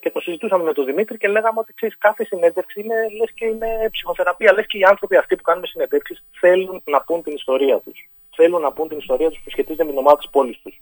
και 0.00 0.10
το 0.10 0.20
συζητούσαμε 0.20 0.64
με 0.64 0.72
τον 0.72 0.84
Δημήτρη 0.84 1.16
και 1.18 1.28
λέγαμε 1.28 1.58
ότι 1.58 1.72
ξέρεις, 1.74 1.98
κάθε 1.98 2.24
συνέντευξη 2.24 2.80
είναι 2.80 2.94
λες 3.18 3.32
και 3.34 3.46
είναι 3.46 3.88
ψυχοθεραπεία. 3.90 4.52
Λες 4.52 4.66
και 4.66 4.78
οι 4.78 4.84
άνθρωποι 4.84 5.16
αυτοί 5.16 5.36
που 5.36 5.42
κάνουν 5.42 5.66
συνέντευξεις 5.66 6.24
θέλουν 6.40 6.82
να 6.84 7.00
πούν 7.00 7.22
την 7.22 7.34
ιστορία 7.34 7.78
τους. 7.84 8.08
Θέλουν 8.36 8.60
να 8.60 8.72
πούν 8.72 8.88
την 8.88 8.98
ιστορία 8.98 9.28
τους 9.28 9.40
που 9.44 9.50
σχετίζεται 9.50 9.84
με 9.84 9.90
την 9.90 9.98
ομάδα 9.98 10.16
της 10.16 10.30
πόλης 10.30 10.58
τους. 10.62 10.80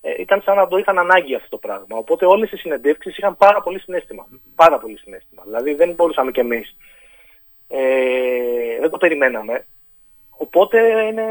Ε, 0.00 0.14
ήταν 0.18 0.42
σαν 0.42 0.56
να 0.56 0.68
το 0.68 0.76
είχαν 0.76 0.98
ανάγκη 0.98 1.34
αυτό 1.34 1.48
το 1.48 1.58
πράγμα. 1.58 1.96
Οπότε 2.02 2.26
όλες 2.26 2.52
οι 2.52 2.56
συνεντεύξεις 2.56 3.18
είχαν 3.18 3.36
πάρα 3.36 3.60
πολύ 3.60 3.80
συνέστημα. 3.80 4.26
Πάρα 4.54 4.78
πολύ 4.78 4.98
συνέστημα. 4.98 5.42
Δηλαδή 5.44 5.74
δεν 5.74 5.94
μπορούσαμε 5.94 6.30
κι 6.30 6.40
εμείς. 6.40 6.76
Ε, 7.74 8.80
δεν 8.80 8.90
το 8.90 8.96
περιμέναμε. 8.96 9.66
Οπότε 10.36 10.78
είναι 11.02 11.26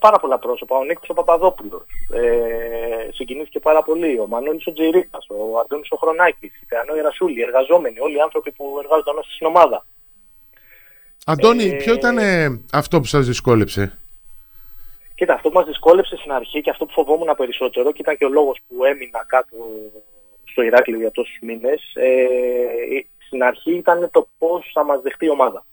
πάρα 0.00 0.18
πολλά 0.18 0.38
πρόσωπα. 0.38 0.76
Ο 0.76 0.84
Νίκος 0.84 1.08
ο 1.08 1.14
Παπαδόπουλος 1.14 1.86
ε, 2.12 3.12
συγκινήθηκε 3.12 3.60
πάρα 3.60 3.82
πολύ. 3.82 4.18
Ο 4.18 4.26
Μανώλης 4.26 4.66
ο 4.66 4.72
Τζιρίκας, 4.72 5.26
ο 5.28 5.58
Αντώνης 5.58 5.90
ο 5.90 5.96
Χρονάκης, 5.96 6.54
η 6.62 6.66
Θεανό 6.68 6.94
Ιερασούλη, 6.94 7.38
οι 7.38 7.42
εργαζόμενοι, 7.42 8.00
όλοι 8.00 8.16
οι 8.16 8.20
άνθρωποι 8.20 8.52
που 8.52 8.76
εργάζονταν 8.82 9.14
μέσα 9.14 9.28
στην 9.30 9.46
ομάδα. 9.46 9.86
Αντώνη, 11.26 11.64
ε, 11.64 11.76
ποιο 11.76 11.94
ήταν 11.94 12.18
ε, 12.18 12.60
αυτό 12.72 13.00
που 13.00 13.06
σας 13.06 13.26
δυσκόλεψε; 13.26 13.98
Κοίτα, 15.14 15.34
αυτό 15.34 15.48
που 15.48 15.54
μας 15.54 15.66
δυσκόλεψε 15.66 16.16
στην 16.16 16.32
αρχή 16.32 16.60
και 16.60 16.70
αυτό 16.70 16.86
που 16.86 16.92
φοβόμουν 16.92 17.34
περισσότερο 17.36 17.92
και 17.92 18.02
ήταν 18.02 18.16
και 18.16 18.24
ο 18.24 18.28
λόγος 18.28 18.58
που 18.68 18.84
έμεινα 18.84 19.24
κάτω 19.26 19.56
στο 20.44 20.62
Ηράκλειο 20.62 20.98
για 20.98 21.10
τόσους 21.10 21.38
μήνες, 21.42 21.80
ε, 21.94 22.16
στην 23.26 23.42
αρχή 23.42 23.72
ήταν 23.74 24.08
το 24.10 24.28
πώς 24.38 24.70
θα 24.72 24.84
μας 24.84 25.00
δεχτεί 25.00 25.24
η 25.24 25.30
ομάδα. 25.30 25.66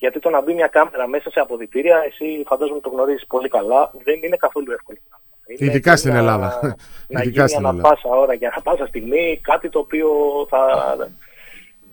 Γιατί 0.00 0.18
το 0.18 0.30
να 0.30 0.42
μπει 0.42 0.54
μια 0.54 0.66
κάμερα 0.66 1.06
μέσα 1.06 1.30
σε 1.30 1.40
αποδητήρια, 1.40 2.02
εσύ 2.06 2.42
φαντάζομαι 2.46 2.80
το 2.80 2.88
γνωρίζεις 2.88 3.26
πολύ 3.26 3.48
καλά, 3.48 3.90
δεν 4.04 4.18
είναι 4.22 4.36
καθόλου 4.36 4.72
εύκολο. 4.72 4.98
Είναι 5.46 5.70
Ειδικά 5.70 5.96
στην 5.96 6.14
Ελλάδα. 6.14 6.76
Να 7.08 7.22
Ειδικά 7.22 7.44
γίνει 7.44 7.66
ανά 7.66 7.80
πάσα 7.80 8.08
ώρα 8.08 8.36
και 8.36 8.46
ανά 8.46 8.62
πάσα 8.62 8.86
στιγμή 8.86 9.40
κάτι 9.42 9.68
το 9.68 9.78
οποίο 9.78 10.08
θα, 10.48 10.62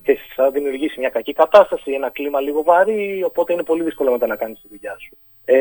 και 0.03 0.17
θα 0.35 0.51
δημιουργήσει 0.51 0.99
μια 0.99 1.09
κακή 1.09 1.33
κατάσταση, 1.33 1.91
ένα 1.91 2.09
κλίμα 2.09 2.39
λίγο 2.39 2.63
βαρύ, 2.63 3.23
οπότε 3.25 3.53
είναι 3.53 3.63
πολύ 3.63 3.83
δύσκολο 3.83 4.11
μετά 4.11 4.27
να 4.27 4.35
κάνεις 4.35 4.61
τη 4.61 4.67
δουλειά 4.67 4.95
σου. 4.99 5.17
Ε, 5.45 5.55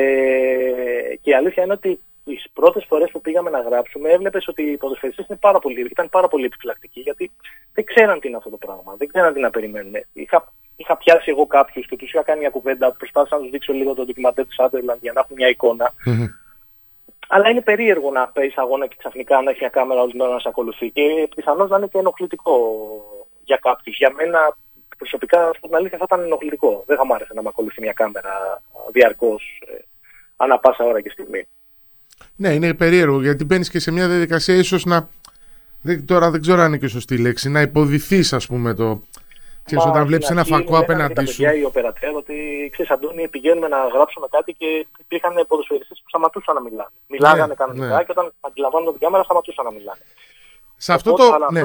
και 1.21 1.29
η 1.29 1.33
αλήθεια 1.33 1.63
είναι 1.63 1.73
ότι 1.73 1.99
τις 2.25 2.45
πρώτες 2.53 2.85
φορές 2.87 3.11
που 3.11 3.21
πήγαμε 3.21 3.49
να 3.49 3.61
γράψουμε 3.61 4.09
έβλεπες 4.09 4.47
ότι 4.47 4.61
οι 4.61 4.77
ποδοσφαιριστές 4.77 5.25
ήταν 5.25 5.39
πάρα 5.39 5.59
πολύ, 5.59 5.87
ήταν 5.91 6.09
πάρα 6.09 6.27
πολύ 6.27 6.45
επιφυλακτικοί 6.45 6.99
γιατί 6.99 7.31
δεν 7.73 7.83
ξέραν 7.83 8.19
τι 8.19 8.27
είναι 8.27 8.37
αυτό 8.37 8.49
το 8.49 8.57
πράγμα, 8.57 8.95
δεν 8.97 9.07
ξέραν 9.07 9.33
τι 9.33 9.39
να 9.39 9.49
περιμένουν. 9.49 9.93
Είχα 10.13 10.53
είχα 10.87 10.97
πιάσει 10.97 11.29
εγώ 11.29 11.45
κάποιους 11.47 11.87
και 11.87 11.95
τους 11.95 12.09
είχα 12.09 12.23
κάνει 12.23 12.39
μια 12.39 12.49
κουβέντα, 12.49 12.91
προσπάθησα 12.91 13.35
να 13.35 13.41
τους 13.41 13.51
δείξω 13.51 13.73
λίγο 13.73 13.93
το 13.93 14.05
ντοκιμαντέρ 14.05 14.45
του 14.45 14.53
Σάντερλαντ 14.53 14.97
για 15.01 15.13
να 15.13 15.19
έχουν 15.19 15.35
μια 15.35 15.47
εικόνα. 15.47 15.93
Mm-hmm. 16.05 16.27
Αλλά 17.27 17.49
είναι 17.49 17.61
περίεργο 17.61 18.11
να 18.11 18.27
παίζει 18.27 18.53
αγώνα 18.55 18.87
και 18.87 18.95
ξαφνικά 18.97 19.41
να 19.41 19.49
έχει 19.49 19.59
μια 19.59 19.69
κάμερα 19.69 20.01
όλη 20.01 20.15
μέρα 20.15 20.31
να 20.31 20.39
σε 20.39 20.49
ακολουθεί. 20.49 20.91
Και 20.91 21.29
πιθανώς 21.35 21.69
να 21.69 21.77
είναι 21.77 21.87
και 21.87 21.97
ενοχλητικό 21.97 22.55
για 23.43 23.59
κάποιους. 23.61 23.97
Για 23.97 24.11
μένα 24.17 24.57
προσωπικά, 24.97 25.51
στην 25.57 25.75
αλήθεια, 25.75 25.97
θα 25.97 26.05
ήταν 26.07 26.23
ενοχλητικό. 26.23 26.83
Δεν 26.87 26.97
θα 26.97 27.05
μ' 27.05 27.13
άρεσε 27.13 27.33
να 27.33 27.41
με 27.41 27.47
ακολουθεί 27.47 27.81
μια 27.81 27.93
κάμερα 27.93 28.61
διαρκώς 28.91 29.61
ε, 29.67 29.77
ανά 30.35 30.59
πάσα 30.59 30.83
ώρα 30.83 31.01
και 31.01 31.09
στιγμή. 31.09 31.47
Ναι, 32.35 32.49
είναι 32.53 32.73
περίεργο 32.73 33.21
γιατί 33.21 33.45
μπαίνεις 33.45 33.69
και 33.69 33.79
σε 33.79 33.91
μια 33.91 34.07
διαδικασία 34.07 34.55
ίσως 34.55 34.85
να. 34.85 35.09
Δεν, 35.81 36.05
τώρα 36.05 36.31
δεν 36.31 36.41
ξέρω 36.41 36.61
αν 36.61 36.67
είναι 36.67 36.77
και 36.77 36.87
σωστή 36.87 37.17
λέξη, 37.17 37.49
να 37.49 37.61
υποδηθείς, 37.61 38.33
ας 38.33 38.47
πούμε, 38.47 38.73
το, 38.73 39.01
Ξέρεις, 39.67 39.85
όταν 39.85 40.05
βλέπεις 40.05 40.29
ένα 40.29 40.43
φακό 40.43 40.77
απέναντί 40.77 41.25
σου. 41.25 41.43
οι 41.43 41.63
οπερατέρ 41.63 42.15
ότι 42.15 42.69
ξέρεις 42.71 42.91
Αντώνη 42.91 43.27
πηγαίνουμε 43.27 43.67
να 43.67 43.87
γράψουμε 43.87 44.27
κάτι 44.31 44.53
και 44.53 44.87
υπήρχαν 44.99 45.45
ποδοσφαιριστές 45.47 45.99
που 46.03 46.09
σταματούσαν 46.09 46.55
να 46.55 46.61
μιλάνε. 46.61 46.89
Μιλάγανε 47.07 47.47
ναι, 47.47 47.53
κανονικά 47.53 47.95
ναι. 47.97 48.03
και 48.03 48.11
όταν 48.11 48.33
αντιλαμβάνονται 48.39 48.91
την 48.91 48.99
κάμερα 48.99 49.23
σταματούσαν 49.23 49.65
να 49.65 49.71
μιλάνε. 49.71 49.99
Σε 50.77 50.93
αυτό 50.93 51.13
το... 51.13 51.23
Αλλά 51.33 51.47
ναι. 51.51 51.63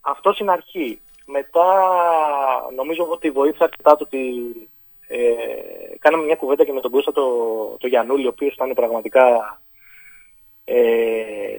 αυτό, 0.00 0.34
είναι 0.38 0.52
αρχή. 0.52 1.00
Μετά 1.26 1.66
νομίζω 2.76 3.06
ότι 3.10 3.30
βοήθησε 3.30 3.64
αρκετά 3.64 3.96
το 3.96 4.04
ότι 4.04 4.20
ε, 5.08 5.18
κάναμε 5.98 6.24
μια 6.24 6.36
κουβέντα 6.36 6.64
και 6.64 6.72
με 6.72 6.80
τον 6.80 6.90
Κώστα 6.90 7.12
το, 7.12 7.26
το 7.78 7.86
Γιαννούλη, 7.86 8.26
ο 8.26 8.28
οποίος 8.28 8.54
ήταν 8.54 8.72
πραγματικά 8.74 9.24
ε, 10.64 11.58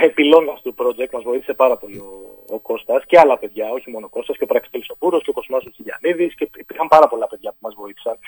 πυλώνας 0.16 0.62
του 0.62 0.74
project, 0.78 1.10
μας 1.12 1.22
βοήθησε 1.22 1.52
πάρα 1.52 1.76
πολύ 1.76 1.98
ο, 1.98 2.44
ο 2.48 2.58
Κώστας 2.58 3.04
και 3.06 3.18
άλλα 3.18 3.38
παιδιά, 3.38 3.70
όχι 3.70 3.90
μόνο 3.90 4.06
ο 4.06 4.08
Κώστας 4.08 4.36
και 4.36 4.44
ο 4.44 4.46
Πραξιτέλης 4.46 4.88
ο 4.90 4.96
Πούρος 4.98 5.22
και 5.22 5.30
ο 5.30 5.32
Κοσμάς 5.32 5.64
ο 5.64 5.70
Τσιγιαννίδης 5.70 6.34
και 6.34 6.50
υπήρχαν 6.56 6.88
πάρα 6.88 7.08
πολλά 7.08 7.26
παιδιά 7.26 7.50
που 7.50 7.58
μας 7.60 7.74
βοήθησαν. 7.74 8.18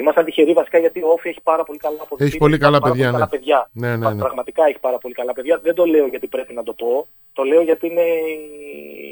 Ήμασταν 0.00 0.24
τυχεροί 0.24 0.52
βασικά 0.52 0.78
γιατί 0.78 1.02
ο 1.02 1.08
Όφη 1.08 1.28
έχει 1.28 1.40
πάρα 1.42 1.64
πολύ 1.64 1.78
καλά 1.78 1.96
αποδείξει. 2.00 2.24
Έχει 2.24 2.38
πολύ 2.38 2.58
καλά 2.58 2.80
παιδιά, 2.80 3.10
ναι. 3.10 3.26
παιδιά. 3.26 3.70
Ναι, 3.72 3.96
ναι, 3.96 4.10
ναι. 4.10 4.18
Πραγματικά 4.18 4.64
έχει 4.64 4.78
πάρα 4.78 4.98
πολύ 4.98 5.14
καλά 5.14 5.32
παιδιά. 5.32 5.58
Δεν 5.62 5.74
το 5.74 5.84
λέω 5.84 6.06
γιατί 6.06 6.26
πρέπει 6.26 6.54
να 6.54 6.62
το 6.62 6.72
πω. 6.72 7.06
Το 7.32 7.42
λέω 7.42 7.62
γιατί 7.62 7.86
είναι 7.86 8.06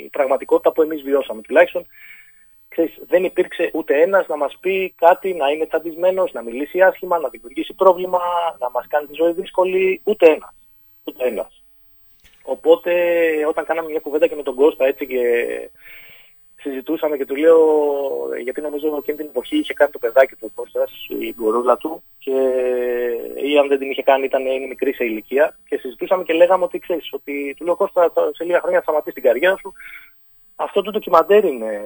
η 0.05 0.09
πραγματικότητα 0.13 0.73
που 0.73 0.83
εμείς 0.83 1.03
βιώσαμε. 1.03 1.41
Τουλάχιστον 1.41 1.87
ξέρεις, 2.69 2.99
δεν 3.09 3.25
υπήρξε 3.25 3.71
ούτε 3.75 4.03
ένας 4.03 4.27
να 4.27 4.37
μας 4.37 4.57
πει 4.61 4.95
κάτι, 4.97 5.35
να 5.35 5.49
είναι 5.49 5.67
τσαντισμένος, 5.67 6.33
να 6.33 6.43
μιλήσει 6.43 6.81
άσχημα, 6.81 7.19
να 7.19 7.29
δημιουργήσει 7.29 7.75
πρόβλημα, 7.75 8.21
να 8.59 8.71
μας 8.71 8.87
κάνει 8.89 9.07
τη 9.07 9.15
ζωή 9.15 9.33
δύσκολη. 9.33 10.01
Ούτε 10.05 10.27
ένας. 10.27 10.55
Ούτε 11.05 11.27
ένας. 11.27 11.65
Οπότε 12.47 12.93
όταν 13.49 13.65
κάναμε 13.65 13.91
μια 13.91 14.01
κουβέντα 14.01 14.27
και 14.27 14.35
με 14.35 14.43
τον 14.43 14.55
Κώστα 14.55 14.85
έτσι 14.87 15.07
και 15.07 15.23
συζητούσαμε 16.61 17.17
και 17.17 17.27
του 17.27 17.37
λέω, 17.37 17.59
γιατί 18.43 18.61
νομίζω 18.61 18.89
ότι 18.89 18.99
εκείνη 18.99 19.17
την 19.17 19.27
εποχή 19.27 19.57
είχε 19.59 19.75
κάνει 19.75 19.91
το 19.91 19.99
παιδάκι 19.99 20.35
του 20.35 20.47
ο 20.51 20.61
Κώστας, 20.61 21.07
η 21.19 21.35
γκορούλα 21.35 21.77
του, 21.77 22.03
και, 22.19 22.33
ή 23.49 23.59
αν 23.59 23.69
δεν 23.69 23.79
την 23.79 23.91
είχε 23.91 24.03
κάνει 24.03 24.25
ήταν 24.25 24.47
είναι 24.47 24.67
μικρή 24.67 24.93
σε 24.95 25.05
ηλικία, 25.05 25.57
και 25.69 25.77
συζητούσαμε 25.77 26.23
και 26.23 26.33
λέγαμε 26.33 26.65
ότι 26.65 26.79
ξέρεις, 26.79 27.13
ότι 27.13 27.55
του 27.57 27.65
λέω 27.65 27.77
Κώστα 27.77 28.13
σε 28.33 28.45
λίγα 28.45 28.61
χρόνια 28.61 28.79
θα 28.79 28.85
σταματήσει 28.85 29.15
την 29.15 29.23
καριέρα 29.23 29.57
σου, 29.57 29.73
αυτό 30.57 30.83
το 30.83 30.91
ντοκιμαντέρ 30.91 31.45
είναι, 31.45 31.81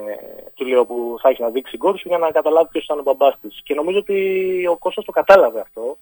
του 0.54 0.66
λέω, 0.66 0.84
που 0.84 1.16
θα 1.22 1.28
έχει 1.28 1.42
να 1.42 1.50
δείξει 1.50 1.76
η 1.76 1.98
σου 1.98 2.08
για 2.08 2.18
να 2.18 2.30
καταλάβει 2.30 2.68
ποιος 2.68 2.84
ήταν 2.84 2.98
ο 2.98 3.02
μπαμπάς 3.02 3.38
της. 3.40 3.60
Και 3.64 3.74
νομίζω 3.74 3.98
ότι 3.98 4.66
ο 4.66 4.76
Κώστας 4.76 5.04
το 5.04 5.12
κατάλαβε 5.12 5.60
αυτό 5.60 5.98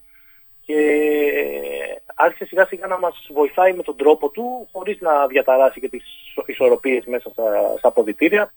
και 0.69 2.01
άρχισε 2.15 2.45
σιγά 2.45 2.65
σιγά 2.65 2.87
να 2.87 2.99
μας 2.99 3.29
βοηθάει 3.33 3.73
με 3.73 3.83
τον 3.83 3.95
τρόπο 3.95 4.29
του 4.29 4.67
χωρίς 4.71 4.99
να 4.99 5.27
διαταράσει 5.27 5.79
και 5.79 5.89
τις 5.89 6.03
ισορροπίες 6.45 7.05
μέσα 7.05 7.29
στα, 7.29 7.75
στα 7.77 7.87
αποδητήρια. 7.87 8.51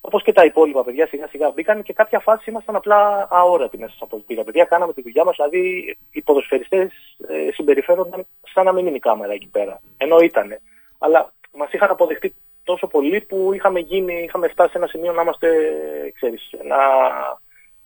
Όπως 0.00 0.22
και 0.22 0.32
τα 0.32 0.44
υπόλοιπα 0.44 0.84
παιδιά 0.84 1.06
σιγά 1.06 1.26
σιγά 1.26 1.50
μπήκαν 1.50 1.82
και 1.82 1.92
κάποια 1.92 2.18
φάση 2.18 2.50
ήμασταν 2.50 2.76
απλά 2.76 3.28
αόρατοι 3.30 3.78
μέσα 3.78 3.92
στα 3.94 4.04
αποδητήρια. 4.04 4.44
Παιδιά 4.44 4.64
κάναμε 4.64 4.92
τη 4.92 5.02
δουλειά 5.02 5.24
μας, 5.24 5.36
δηλαδή 5.36 5.96
οι 6.10 6.22
ποδοσφαιριστές 6.22 6.92
ε, 7.28 7.52
συμπεριφέρονταν 7.52 8.26
σαν 8.54 8.64
να 8.64 8.72
μην 8.72 8.86
είναι 8.86 8.96
η 8.96 9.00
κάμερα 9.00 9.32
εκεί 9.32 9.48
πέρα. 9.48 9.80
Ενώ 9.96 10.18
ήτανε. 10.18 10.60
Αλλά 10.98 11.32
μας 11.52 11.72
είχαν 11.72 11.90
αποδεχτεί 11.90 12.34
τόσο 12.64 12.86
πολύ 12.86 13.20
που 13.20 13.50
είχαμε 13.54 13.80
γίνει, 13.80 14.22
είχαμε 14.22 14.48
φτάσει 14.48 14.70
σε 14.70 14.78
ένα 14.78 14.86
σημείο 14.86 15.12
να 15.12 15.22
είμαστε, 15.22 15.48
ξέρεις, 16.14 16.50
να 16.64 16.76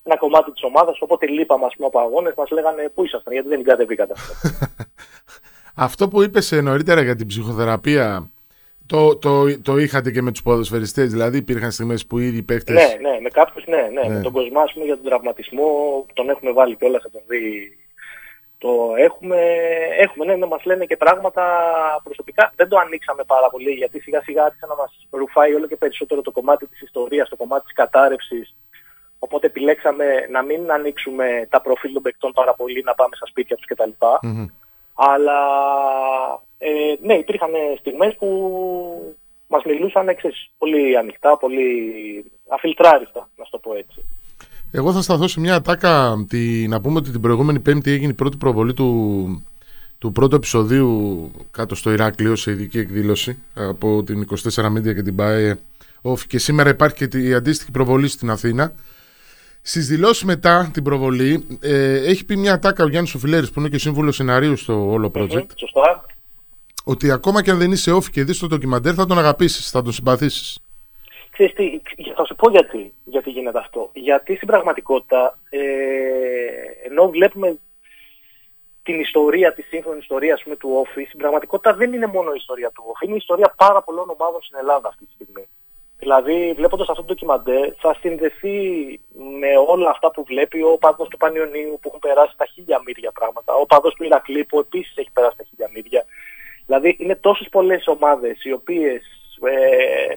ένα 0.03 0.17
κομμάτι 0.17 0.53
της 0.53 0.63
ομάδας, 0.63 1.01
οπότε 1.01 1.27
λείπαμε 1.27 1.65
ας 1.67 1.75
πούμε 1.77 1.87
από 1.87 1.99
αγώνες, 1.99 2.35
μας 2.37 2.51
λέγανε 2.51 2.91
πού 2.95 3.05
ήσασταν, 3.05 3.33
γιατί 3.33 3.49
δεν 3.49 3.63
κατεβήκατε 3.63 4.13
αυτό. 4.13 4.49
αυτό 5.87 6.09
που 6.09 6.23
είπες 6.23 6.53
ε, 6.53 6.61
νωρίτερα 6.61 7.03
για 7.03 7.17
την 7.17 7.27
ψυχοθεραπεία, 7.27 8.31
το, 8.87 9.17
το, 9.17 9.61
το 9.61 9.77
είχατε 9.77 10.11
και 10.11 10.23
με 10.23 10.31
τους 10.31 10.43
ποδοσφαιριστές, 10.43 11.11
δηλαδή 11.11 11.37
υπήρχαν 11.37 11.71
στιγμές 11.71 12.07
που 12.07 12.19
ήδη 12.19 12.43
παίχτες... 12.43 12.75
Ναι, 12.75 13.09
ναι, 13.09 13.21
με 13.21 13.29
κάποιους 13.29 13.67
ναι, 13.67 13.89
ναι, 13.93 14.09
ναι. 14.09 14.15
με 14.15 14.21
τον 14.21 14.33
Κοσμά 14.33 14.63
πούμε, 14.73 14.85
για 14.85 14.97
τον 14.97 15.05
τραυματισμό, 15.05 16.07
τον 16.13 16.29
έχουμε 16.29 16.53
βάλει 16.53 16.77
κιόλας 16.77 17.03
θα 17.03 17.11
τον 17.11 17.23
δει 17.29 17.77
το 18.61 18.93
έχουμε, 18.97 19.41
έχουμε 19.99 20.25
ναι, 20.25 20.35
ναι, 20.35 20.47
μας 20.47 20.65
λένε 20.65 20.85
και 20.85 20.97
πράγματα 20.97 21.45
προσωπικά. 22.03 22.53
Δεν 22.57 22.69
το 22.69 22.77
ανοίξαμε 22.79 23.23
πάρα 23.27 23.49
πολύ 23.51 23.71
γιατί 23.71 24.01
σιγά 24.01 24.21
σιγά 24.23 24.45
άρχισε 24.45 24.67
να 24.67 24.75
μας 24.75 25.07
ρουφάει 25.11 25.55
όλο 25.55 25.67
και 25.67 25.77
περισσότερο 25.77 26.21
το 26.21 26.31
κομμάτι 26.31 26.67
της 26.67 26.81
ιστορίας, 26.81 27.29
το 27.29 27.37
κομμάτι 27.37 27.65
της 27.65 27.73
κατάρρευσης, 27.73 28.57
Οπότε 29.23 29.47
επιλέξαμε 29.47 30.05
να 30.31 30.43
μην 30.43 30.73
ανοίξουμε 30.73 31.47
τα 31.51 31.61
προφίλ 31.61 31.93
των 31.93 32.03
παικτών 32.03 32.33
πάρα 32.33 32.55
πολύ, 32.55 32.83
να 32.85 32.95
πάμε 32.95 33.17
στα 33.17 33.27
σπίτια 33.27 33.57
τους 33.57 33.67
κτλ. 33.67 33.91
mm 34.01 34.47
Αλλά 34.95 35.41
ε, 36.59 36.71
ναι, 37.03 37.15
υπήρχαν 37.15 37.51
στιγμές 37.79 38.17
που 38.19 38.29
μας 39.47 39.63
μιλούσαν 39.65 40.09
εξής, 40.09 40.51
πολύ 40.59 40.97
ανοιχτά, 40.97 41.37
πολύ 41.37 41.71
αφιλτράριστα, 42.49 43.29
να 43.37 43.45
το 43.51 43.59
πω 43.59 43.75
έτσι. 43.75 44.05
Εγώ 44.73 44.93
θα 44.93 45.03
σταθώ 45.03 45.29
σε 45.29 45.41
μια 45.41 45.55
ατάκα, 45.55 46.25
τη, 46.29 46.69
να 46.69 46.81
πούμε 46.81 46.99
ότι 46.99 47.11
την 47.11 47.21
προηγούμενη 47.21 47.61
πέμπτη 47.61 47.91
έγινε 47.91 48.11
η 48.11 48.15
πρώτη 48.15 48.37
προβολή 48.37 48.75
του, 48.75 49.47
του 49.99 50.13
πρώτου 50.13 50.37
επεισοδίου 50.37 51.31
κάτω 51.51 51.75
στο 51.75 51.93
Ηράκλειο 51.93 52.37
σε 52.37 52.51
ειδική 52.51 52.79
εκδήλωση 52.79 53.43
από 53.55 54.03
την 54.03 54.27
24 54.55 54.65
Media 54.65 54.95
και 54.95 55.03
την 55.03 55.17
ΠΑΕ 55.17 55.59
και 56.27 56.39
σήμερα 56.39 56.71
υπάρχει 56.71 57.09
και 57.09 57.19
η 57.19 57.35
αντίστοιχη 57.35 57.71
προβολή 57.71 58.09
στην 58.09 58.31
Αθήνα. 58.31 58.73
Στις 59.63 59.87
δηλώσεις 59.87 60.25
μετά 60.25 60.71
την 60.73 60.83
προβολή, 60.83 61.59
ε, 61.63 62.09
έχει 62.09 62.25
πει 62.25 62.37
μια 62.37 62.59
τάκα 62.59 62.85
ο 62.85 62.89
Γιάννης 62.89 63.11
Σοφιλέρης, 63.11 63.51
που 63.51 63.61
είναι 63.61 63.69
και 63.69 63.79
σύμβουλος 63.79 64.15
σεναρίου 64.15 64.57
στο 64.57 64.91
όλο 64.91 65.11
project. 65.15 65.47
σωστά. 65.57 66.05
Ότι 66.85 67.11
ακόμα 67.11 67.43
και 67.43 67.51
αν 67.51 67.59
δεν 67.59 67.73
είσαι 67.73 67.93
off 67.93 68.05
και 68.05 68.25
δεις 68.25 68.39
το 68.39 68.47
ντοκιμαντέρ, 68.47 68.93
θα 68.97 69.07
τον 69.07 69.19
αγαπήσεις, 69.19 69.71
θα 69.71 69.83
τον 69.83 69.93
συμπαθήσεις. 69.93 70.59
Ξέρεις 71.31 71.53
τι, 71.53 71.81
θα 72.17 72.25
σου 72.25 72.35
πω 72.35 72.51
γιατί, 72.51 72.93
γιατί 73.05 73.31
γίνεται 73.31 73.59
αυτό. 73.59 73.91
Γιατί 73.95 74.35
στην 74.35 74.47
πραγματικότητα, 74.47 75.39
ε, 75.51 75.59
ενώ 76.89 77.09
βλέπουμε 77.09 77.59
την 78.83 79.01
ιστορία, 79.01 79.53
τη 79.53 79.63
σύγχρονη 79.63 79.99
ιστορία 79.99 80.41
πούμε, 80.43 80.57
του 80.57 80.87
Office, 80.87 81.07
στην 81.07 81.19
πραγματικότητα 81.19 81.75
δεν 81.75 81.93
είναι 81.93 82.07
μόνο 82.07 82.31
η 82.31 82.37
ιστορία 82.37 82.71
του 82.75 82.83
Office, 82.93 83.05
είναι 83.05 83.15
η 83.15 83.23
ιστορία 83.25 83.55
πάρα 83.57 83.83
πολλών 83.83 84.11
ομάδων 84.11 84.43
στην 84.43 84.59
Ελλάδα 84.59 84.89
αυτή 84.89 85.05
τη 85.05 85.13
στιγμή. 85.13 85.49
Δηλαδή, 86.01 86.53
βλέποντας 86.57 86.89
αυτό 86.89 87.03
το 87.03 87.09
ντοκιμαντέρ, 87.09 87.73
θα 87.79 87.97
συνδεθεί 88.01 88.59
με 89.41 89.57
όλα 89.67 89.91
αυτά 89.91 90.11
που 90.11 90.25
βλέπει 90.25 90.63
ο 90.63 90.77
παδό 90.81 91.05
του 91.07 91.17
Πανιωνίου 91.17 91.79
που 91.81 91.89
έχουν 91.89 91.99
περάσει 91.99 92.37
τα 92.37 92.47
χίλια 92.47 92.83
μύρια 92.87 93.13
πράγματα, 93.13 93.55
ο 93.55 93.67
παδό 93.67 93.89
του 93.89 94.05
Ηρακλή 94.05 94.45
που 94.45 94.59
επίσης 94.59 94.97
έχει 94.97 95.11
περάσει 95.13 95.37
τα 95.37 95.45
χίλια 95.49 95.71
μύρια. 95.75 96.05
Δηλαδή, 96.67 96.97
είναι 96.99 97.15
τόσες 97.17 97.49
πολλές 97.49 97.87
ομάδες 97.87 98.45
οι 98.45 98.53
οποίες 98.53 99.03
ε, 99.43 100.15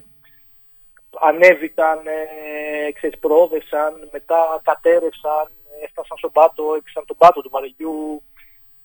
ανέβηκαν, 1.19 1.97
ε, 2.07 2.91
ξέρεις, 2.91 3.19
προόδεσαν, 3.19 4.09
μετά 4.11 4.61
κατέρευσαν, 4.63 5.51
έφτασαν 5.83 6.17
στον 6.17 6.31
πάτο, 6.31 6.73
έπισαν 6.77 7.03
τον 7.05 7.17
πάτο 7.17 7.41
του 7.41 7.49
βαριού 7.49 8.23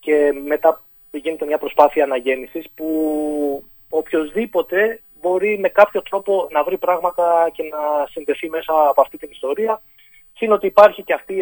και 0.00 0.32
μετά 0.44 0.82
γίνεται 1.10 1.46
μια 1.46 1.58
προσπάθεια 1.58 2.04
αναγέννησης 2.04 2.66
που 2.74 2.88
οποιοδήποτε 3.88 5.02
μπορεί 5.20 5.58
με 5.58 5.68
κάποιο 5.68 6.02
τρόπο 6.02 6.48
να 6.50 6.62
βρει 6.62 6.78
πράγματα 6.78 7.50
και 7.52 7.62
να 7.62 8.06
συνδεθεί 8.10 8.48
μέσα 8.48 8.72
από 8.88 9.00
αυτή 9.00 9.18
την 9.18 9.28
ιστορία. 9.32 9.80
Συν 10.36 10.52
ότι 10.52 10.66
υπάρχει 10.66 11.02
και 11.02 11.12
αυτή 11.12 11.34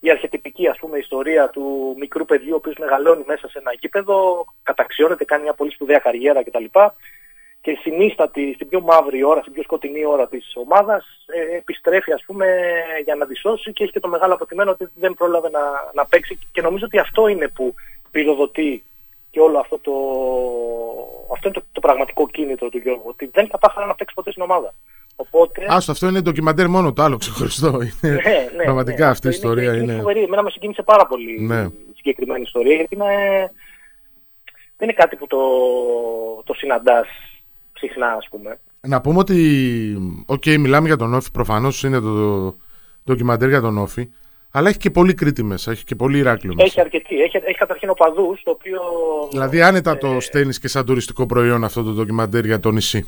η 0.00 0.10
αρχιετυπική 0.10 0.68
ας 0.68 0.78
πούμε, 0.78 0.98
ιστορία 0.98 1.48
του 1.48 1.94
μικρού 1.98 2.24
παιδιού 2.24 2.52
ο 2.52 2.56
οποίος 2.56 2.76
μεγαλώνει 2.78 3.24
μέσα 3.26 3.48
σε 3.48 3.58
ένα 3.58 3.72
γήπεδο, 3.72 4.44
καταξιώνεται, 4.62 5.24
κάνει 5.24 5.42
μια 5.42 5.52
πολύ 5.52 5.70
σπουδαία 5.70 5.98
καριέρα 5.98 6.44
κτλ. 6.44 6.64
Και 7.60 7.78
συνίσταται 7.80 8.52
στην 8.54 8.68
πιο 8.68 8.80
μαύρη 8.80 9.24
ώρα, 9.24 9.40
στην 9.40 9.52
πιο 9.52 9.62
σκοτεινή 9.62 10.04
ώρα 10.04 10.28
της 10.28 10.52
ομάδας, 10.54 11.04
ε, 11.26 11.56
επιστρέφει 11.56 12.12
ας 12.12 12.24
πούμε 12.26 12.46
για 13.04 13.14
να 13.14 13.26
τη 13.26 13.36
σώσει 13.36 13.72
και 13.72 13.82
έχει 13.82 13.92
και 13.92 14.00
το 14.00 14.08
μεγάλο 14.08 14.34
αποτυμένο 14.34 14.70
ότι 14.70 14.88
δεν 14.94 15.14
πρόλαβε 15.14 15.50
να, 15.50 15.60
να 15.94 16.06
παίξει 16.06 16.38
και 16.52 16.62
νομίζω 16.62 16.84
ότι 16.84 16.98
αυτό 16.98 17.26
είναι 17.26 17.48
που 17.48 17.74
πυροδοτεί 18.10 18.82
και 19.30 19.40
όλο 19.40 19.58
αυτό 19.58 19.78
το, 19.78 19.92
αυτό 21.32 21.48
είναι 21.48 21.58
το, 21.58 21.62
το 21.72 21.80
πραγματικό 21.80 22.28
κίνητρο 22.28 22.68
του 22.68 22.78
Γιώργου, 22.78 23.04
ότι 23.04 23.30
δεν 23.32 23.48
κατάφερε 23.48 23.86
να 23.86 23.94
παίξει 23.94 24.14
ποτέ 24.14 24.30
στην 24.30 24.42
ομάδα. 24.42 24.74
Οπότε... 25.16 25.66
Άστο, 25.68 25.92
αυτό 25.92 26.08
είναι 26.08 26.20
ντοκιμαντέρ 26.20 26.68
μόνο 26.68 26.92
το 26.92 27.02
άλλο 27.02 27.16
ξεχωριστό. 27.16 27.70
ναι, 28.00 28.10
ναι, 28.10 28.62
Πραγματικά 28.64 29.04
ναι, 29.04 29.10
αυτή 29.10 29.26
η 29.26 29.30
ιστορία 29.30 29.72
είναι. 29.72 29.82
Είναι, 29.82 29.92
είναι 29.92 30.00
φοβερή. 30.00 30.22
Εμένα 30.22 30.42
με 30.42 30.50
συγκίνησε 30.50 30.82
πάρα 30.82 31.06
πολύ 31.06 31.40
ναι. 31.40 31.60
η 31.62 31.92
συγκεκριμένη 31.96 32.42
ιστορία, 32.42 32.74
γιατί 32.74 32.94
είναι, 32.94 33.06
δεν 34.76 34.88
είναι 34.88 34.92
κάτι 34.92 35.16
που 35.16 35.26
το, 35.26 35.38
το 36.44 36.54
συναντάς 36.54 37.06
συχνά, 37.72 38.12
ας 38.12 38.28
πούμε. 38.30 38.58
Να 38.80 39.00
πούμε 39.00 39.18
ότι, 39.18 39.42
OK, 40.26 40.42
okay, 40.44 40.56
μιλάμε 40.58 40.86
για 40.86 40.96
τον 40.96 41.14
ΟΦΗ, 41.14 41.30
προφανώς 41.30 41.82
είναι 41.82 42.00
το, 42.00 42.12
το 42.50 42.56
ντοκιμαντέρ 43.04 43.48
για 43.48 43.60
τον 43.60 43.78
ΟΦΗ. 43.78 44.08
Αλλά 44.52 44.68
έχει 44.68 44.78
και 44.78 44.90
πολύ 44.90 45.14
Κρήτη 45.14 45.42
μέσα, 45.42 45.70
έχει 45.70 45.84
και 45.84 45.94
πολύ 45.94 46.18
Ηράκλειο 46.18 46.54
μέσα. 46.54 46.66
Έχει 46.66 46.80
αρκετή. 46.80 47.20
Έχει, 47.20 47.36
έχει 47.36 47.58
καταρχήν 47.58 47.90
οπαδού, 47.90 48.36
το 48.44 48.50
οποίο. 48.50 48.80
Δηλαδή, 49.30 49.62
άνετα 49.62 49.90
ε, 49.90 49.96
το 49.96 50.20
στέλνεις 50.20 50.58
και 50.58 50.68
σαν 50.68 50.86
τουριστικό 50.86 51.26
προϊόν 51.26 51.64
αυτό 51.64 51.82
το 51.82 51.90
ντοκιμαντέρ 51.90 52.44
για 52.44 52.60
το 52.60 52.70
νησί. 52.70 53.06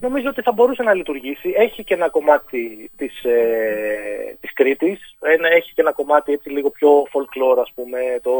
Νομίζω 0.00 0.28
ότι 0.28 0.42
θα 0.42 0.52
μπορούσε 0.52 0.82
να 0.82 0.94
λειτουργήσει. 0.94 1.52
Έχει 1.56 1.84
και 1.84 1.94
ένα 1.94 2.08
κομμάτι 2.08 2.90
της, 2.96 3.24
ε, 3.24 4.36
της 4.40 4.52
Κρήτης. 4.52 5.16
Ένα, 5.20 5.48
έχει 5.48 5.72
και 5.74 5.80
ένα 5.80 5.92
κομμάτι 5.92 6.32
έτσι 6.32 6.50
λίγο 6.50 6.70
πιο 6.70 7.02
folklore, 7.02 7.58
ας 7.60 7.72
πούμε, 7.74 7.98
το 8.22 8.32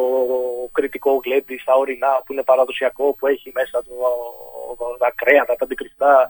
κριτικό 0.73 1.21
γλέντι 1.25 1.59
στα 1.59 1.75
ορεινά 1.75 2.23
που 2.27 2.33
είναι 2.33 2.43
παραδοσιακό, 2.43 3.14
που 3.19 3.27
έχει 3.27 3.53
μέσα 3.55 3.83
το, 3.83 3.95
τα 4.99 5.12
κρέατα, 5.14 5.57
τα 5.57 5.64
αντικριστά, 5.64 6.29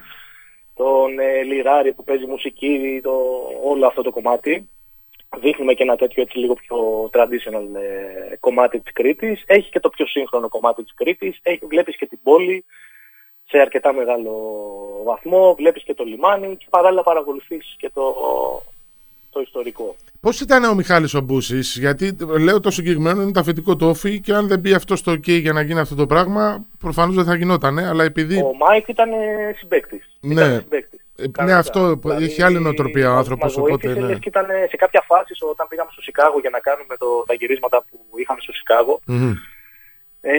τον 0.74 1.18
ε, 1.18 1.42
λιράρι 1.42 1.92
που 1.92 2.04
παίζει 2.04 2.26
μουσική, 2.26 3.00
το, 3.02 3.12
όλο 3.64 3.86
αυτό 3.86 4.02
το 4.02 4.10
κομμάτι 4.10 4.68
δείχνουμε 5.38 5.74
και 5.74 5.82
ένα 5.82 5.96
τέτοιο 5.96 6.22
έτσι 6.22 6.38
λίγο 6.38 6.54
πιο 6.54 7.10
traditional 7.12 7.80
ε, 8.32 8.36
κομμάτι 8.40 8.80
της 8.80 8.92
Κρήτης. 8.92 9.42
Έχει 9.46 9.70
και 9.70 9.80
το 9.80 9.88
πιο 9.88 10.06
σύγχρονο 10.06 10.48
κομμάτι 10.48 10.82
της 10.82 10.94
Κρήτης. 10.94 11.38
Έχει, 11.42 11.66
βλέπεις 11.66 11.96
και 11.96 12.06
την 12.06 12.18
πόλη 12.22 12.64
σε 13.48 13.58
αρκετά 13.58 13.92
μεγάλο 13.92 14.32
βαθμό. 15.04 15.54
Βλέπεις 15.54 15.82
και 15.82 15.94
το 15.94 16.04
λιμάνι 16.04 16.56
και 16.56 16.66
παράλληλα 16.70 17.02
παρακολουθείς 17.02 17.74
και 17.78 17.90
το, 17.94 18.14
το 19.30 19.40
ιστορικό. 19.40 19.96
Πώς 20.20 20.40
ήταν 20.40 20.64
ο 20.64 20.74
Μιχάλης 20.74 21.14
ο 21.14 21.20
Μπούσης, 21.20 21.76
γιατί 21.78 22.16
λέω 22.40 22.60
το 22.60 22.70
συγκεκριμένο 22.70 23.22
είναι 23.22 23.32
το 23.32 23.40
αφεντικό 23.40 23.76
του 23.76 23.86
ΟΦΗ 23.86 24.20
και 24.20 24.32
αν 24.32 24.48
δεν 24.48 24.58
μπει 24.58 24.74
αυτό 24.74 24.96
στο 24.96 25.12
OK 25.12 25.40
για 25.40 25.52
να 25.52 25.62
γίνει 25.62 25.80
αυτό 25.80 25.94
το 25.94 26.06
πράγμα, 26.06 26.66
προφανώς 26.78 27.14
δεν 27.14 27.24
θα 27.24 27.34
γινόταν, 27.34 27.78
αλλά 27.78 28.04
επειδή... 28.04 28.36
Ο 28.36 28.54
Μάικ 28.56 28.88
ήταν 28.88 29.08
συμπαίκτης. 29.58 30.18
Ναι. 30.20 30.32
Ήταν 30.32 30.60
συμπαίκτης. 30.60 30.99
Ε, 31.38 31.44
ναι, 31.44 31.52
αυτό 31.52 31.94
δηλαδή, 31.94 32.24
έχει 32.24 32.42
άλλη 32.42 32.60
νοοτροπία 32.60 33.12
ο 33.12 33.16
άνθρωπος. 33.16 33.56
Οπότε. 33.56 33.88
Ναι. 33.88 34.14
Και 34.14 34.28
ήταν 34.28 34.46
σε 34.68 34.76
κάποια 34.76 35.02
φάση 35.06 35.32
όταν 35.50 35.66
πήγαμε 35.68 35.90
στο 35.92 36.02
Σικάγο 36.02 36.38
για 36.40 36.50
να 36.50 36.60
κάνουμε 36.60 36.96
το, 36.96 37.24
τα 37.26 37.34
γυρίσματα 37.34 37.84
που 37.90 38.18
είχαμε 38.18 38.40
στο 38.40 38.52
Σικάγο 38.52 39.00
mm-hmm. 39.08 39.34
Ε, 40.22 40.38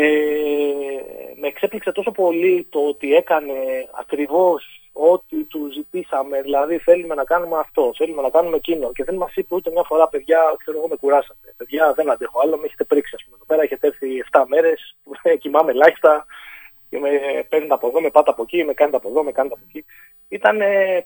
με 1.41 1.47
εξέπληξε 1.47 1.91
τόσο 1.91 2.11
πολύ 2.11 2.67
το 2.69 2.79
ότι 2.79 3.15
έκανε 3.15 3.53
ακριβώς 3.99 4.91
ό,τι 4.93 5.43
του 5.43 5.69
ζητήσαμε. 5.73 6.41
Δηλαδή 6.41 6.77
θέλουμε 6.77 7.15
να 7.15 7.23
κάνουμε 7.23 7.57
αυτό, 7.57 7.91
θέλουμε 7.97 8.21
να 8.21 8.29
κάνουμε 8.29 8.55
εκείνο. 8.55 8.91
Και 8.91 9.03
δεν 9.03 9.15
μας 9.15 9.35
είπε 9.35 9.55
ούτε 9.55 9.71
μια 9.71 9.83
φορά, 9.83 10.07
παιδιά, 10.07 10.39
ξέρω 10.57 10.77
εγώ 10.77 10.87
με 10.87 10.95
κουράσατε. 10.95 11.53
Παιδιά 11.57 11.93
δεν 11.93 12.11
αντέχω 12.11 12.39
άλλο, 12.43 12.57
με 12.57 12.65
έχετε 12.65 12.83
πρίξει. 12.83 13.15
Ας 13.15 13.23
πούμε. 13.23 13.35
Εδώ 13.35 13.45
πέρα 13.45 13.61
έχετε 13.61 13.87
έρθει 13.87 14.07
7 14.31 14.43
μέρες, 14.47 14.95
κοιμάμαι 15.41 15.71
ελάχιστα 15.71 16.13
και 16.15 16.25
με 16.99 17.09
παίρνετε 17.49 17.73
από 17.73 17.87
εδώ, 17.87 18.01
με 18.01 18.09
πάτε 18.09 18.29
από 18.29 18.41
εκεί, 18.41 18.63
με 18.63 18.73
κάνετε 18.73 18.97
από 18.97 19.09
εδώ, 19.09 19.23
με 19.23 19.31
κάνετε 19.31 19.55
από 19.57 19.63
εκεί. 19.67 19.85
Ήταν 20.27 20.57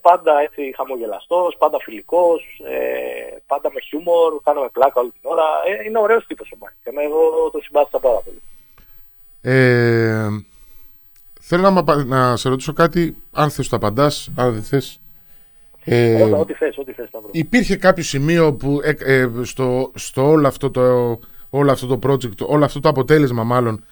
πάντα 0.02 0.40
έτσι 0.40 0.74
χαμογελαστός, 0.76 1.56
πάντα 1.58 1.78
φιλικός, 1.80 2.42
ε, 2.70 3.38
πάντα 3.48 3.72
με 3.74 3.80
χιούμορ, 3.80 4.42
κάναμε 4.44 4.70
πλάκα 4.72 5.02
όλη 5.02 5.12
την 5.12 5.22
ώρα. 5.24 5.44
Ε, 5.68 5.84
είναι 5.86 6.00
ωραίος 6.00 6.26
τύπος 6.26 6.52
ο 6.52 6.58
Μάικ. 6.60 6.74
Και 6.84 6.92
εγώ 7.06 7.50
το 7.52 7.60
συμπάθησα 7.62 8.00
πάρα 8.00 8.22
πολύ. 8.26 8.42
Ε, 9.42 10.28
θέλω 11.42 11.70
να, 11.70 12.04
να 12.04 12.36
σε 12.38 12.50
ρωτήσω 12.50 12.74
κάτι, 12.74 13.16
αν 13.32 13.50
θες 13.50 13.70
το 13.70 13.76
απαντάς, 13.76 14.32
αν 14.36 14.54
δεν 14.54 14.64
θες. 14.64 15.00
Ε, 15.86 16.24
ό,τι 16.24 16.54
θες, 16.54 16.78
ό,τι 16.78 16.92
θες. 16.92 17.10
Υπήρχε 17.32 17.76
κάποιο 17.76 18.04
σημείο 18.04 18.54
που 18.54 18.80
ε, 18.84 18.94
ε, 19.00 19.30
στο, 19.44 19.92
στο 19.96 20.28
όλο, 20.30 20.48
αυτό 20.48 20.72
το, 20.72 21.20
όλο 21.50 21.72
αυτό 21.72 21.98
το 21.98 22.10
project, 22.10 22.38
όλο 22.38 22.66
αυτό 22.66 22.80
το 22.80 22.90
αποτέλεσμα 22.90 23.44
μάλλον, 23.44 23.86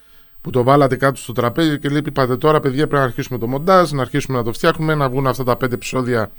που 0.44 0.50
το 0.50 0.62
βάλατε 0.62 0.96
κάτω 0.96 1.20
στο 1.20 1.32
τραπέζι 1.32 1.78
και 1.78 1.88
λέει: 1.88 2.02
Είπατε 2.06 2.36
τώρα, 2.36 2.60
παιδιά, 2.60 2.86
πρέπει 2.86 2.94
να 2.94 3.02
αρχίσουμε 3.02 3.38
το 3.38 3.46
μοντάζ, 3.46 3.90
να 3.90 4.00
αρχίσουμε 4.00 4.38
να 4.38 4.44
το 4.44 4.52
φτιάχνουμε, 4.52 4.94
να 4.94 5.08
βγουν 5.08 5.26
αυτά 5.26 5.44
τα 5.44 5.56
πέντε 5.56 5.74
επεισόδια 5.74 6.30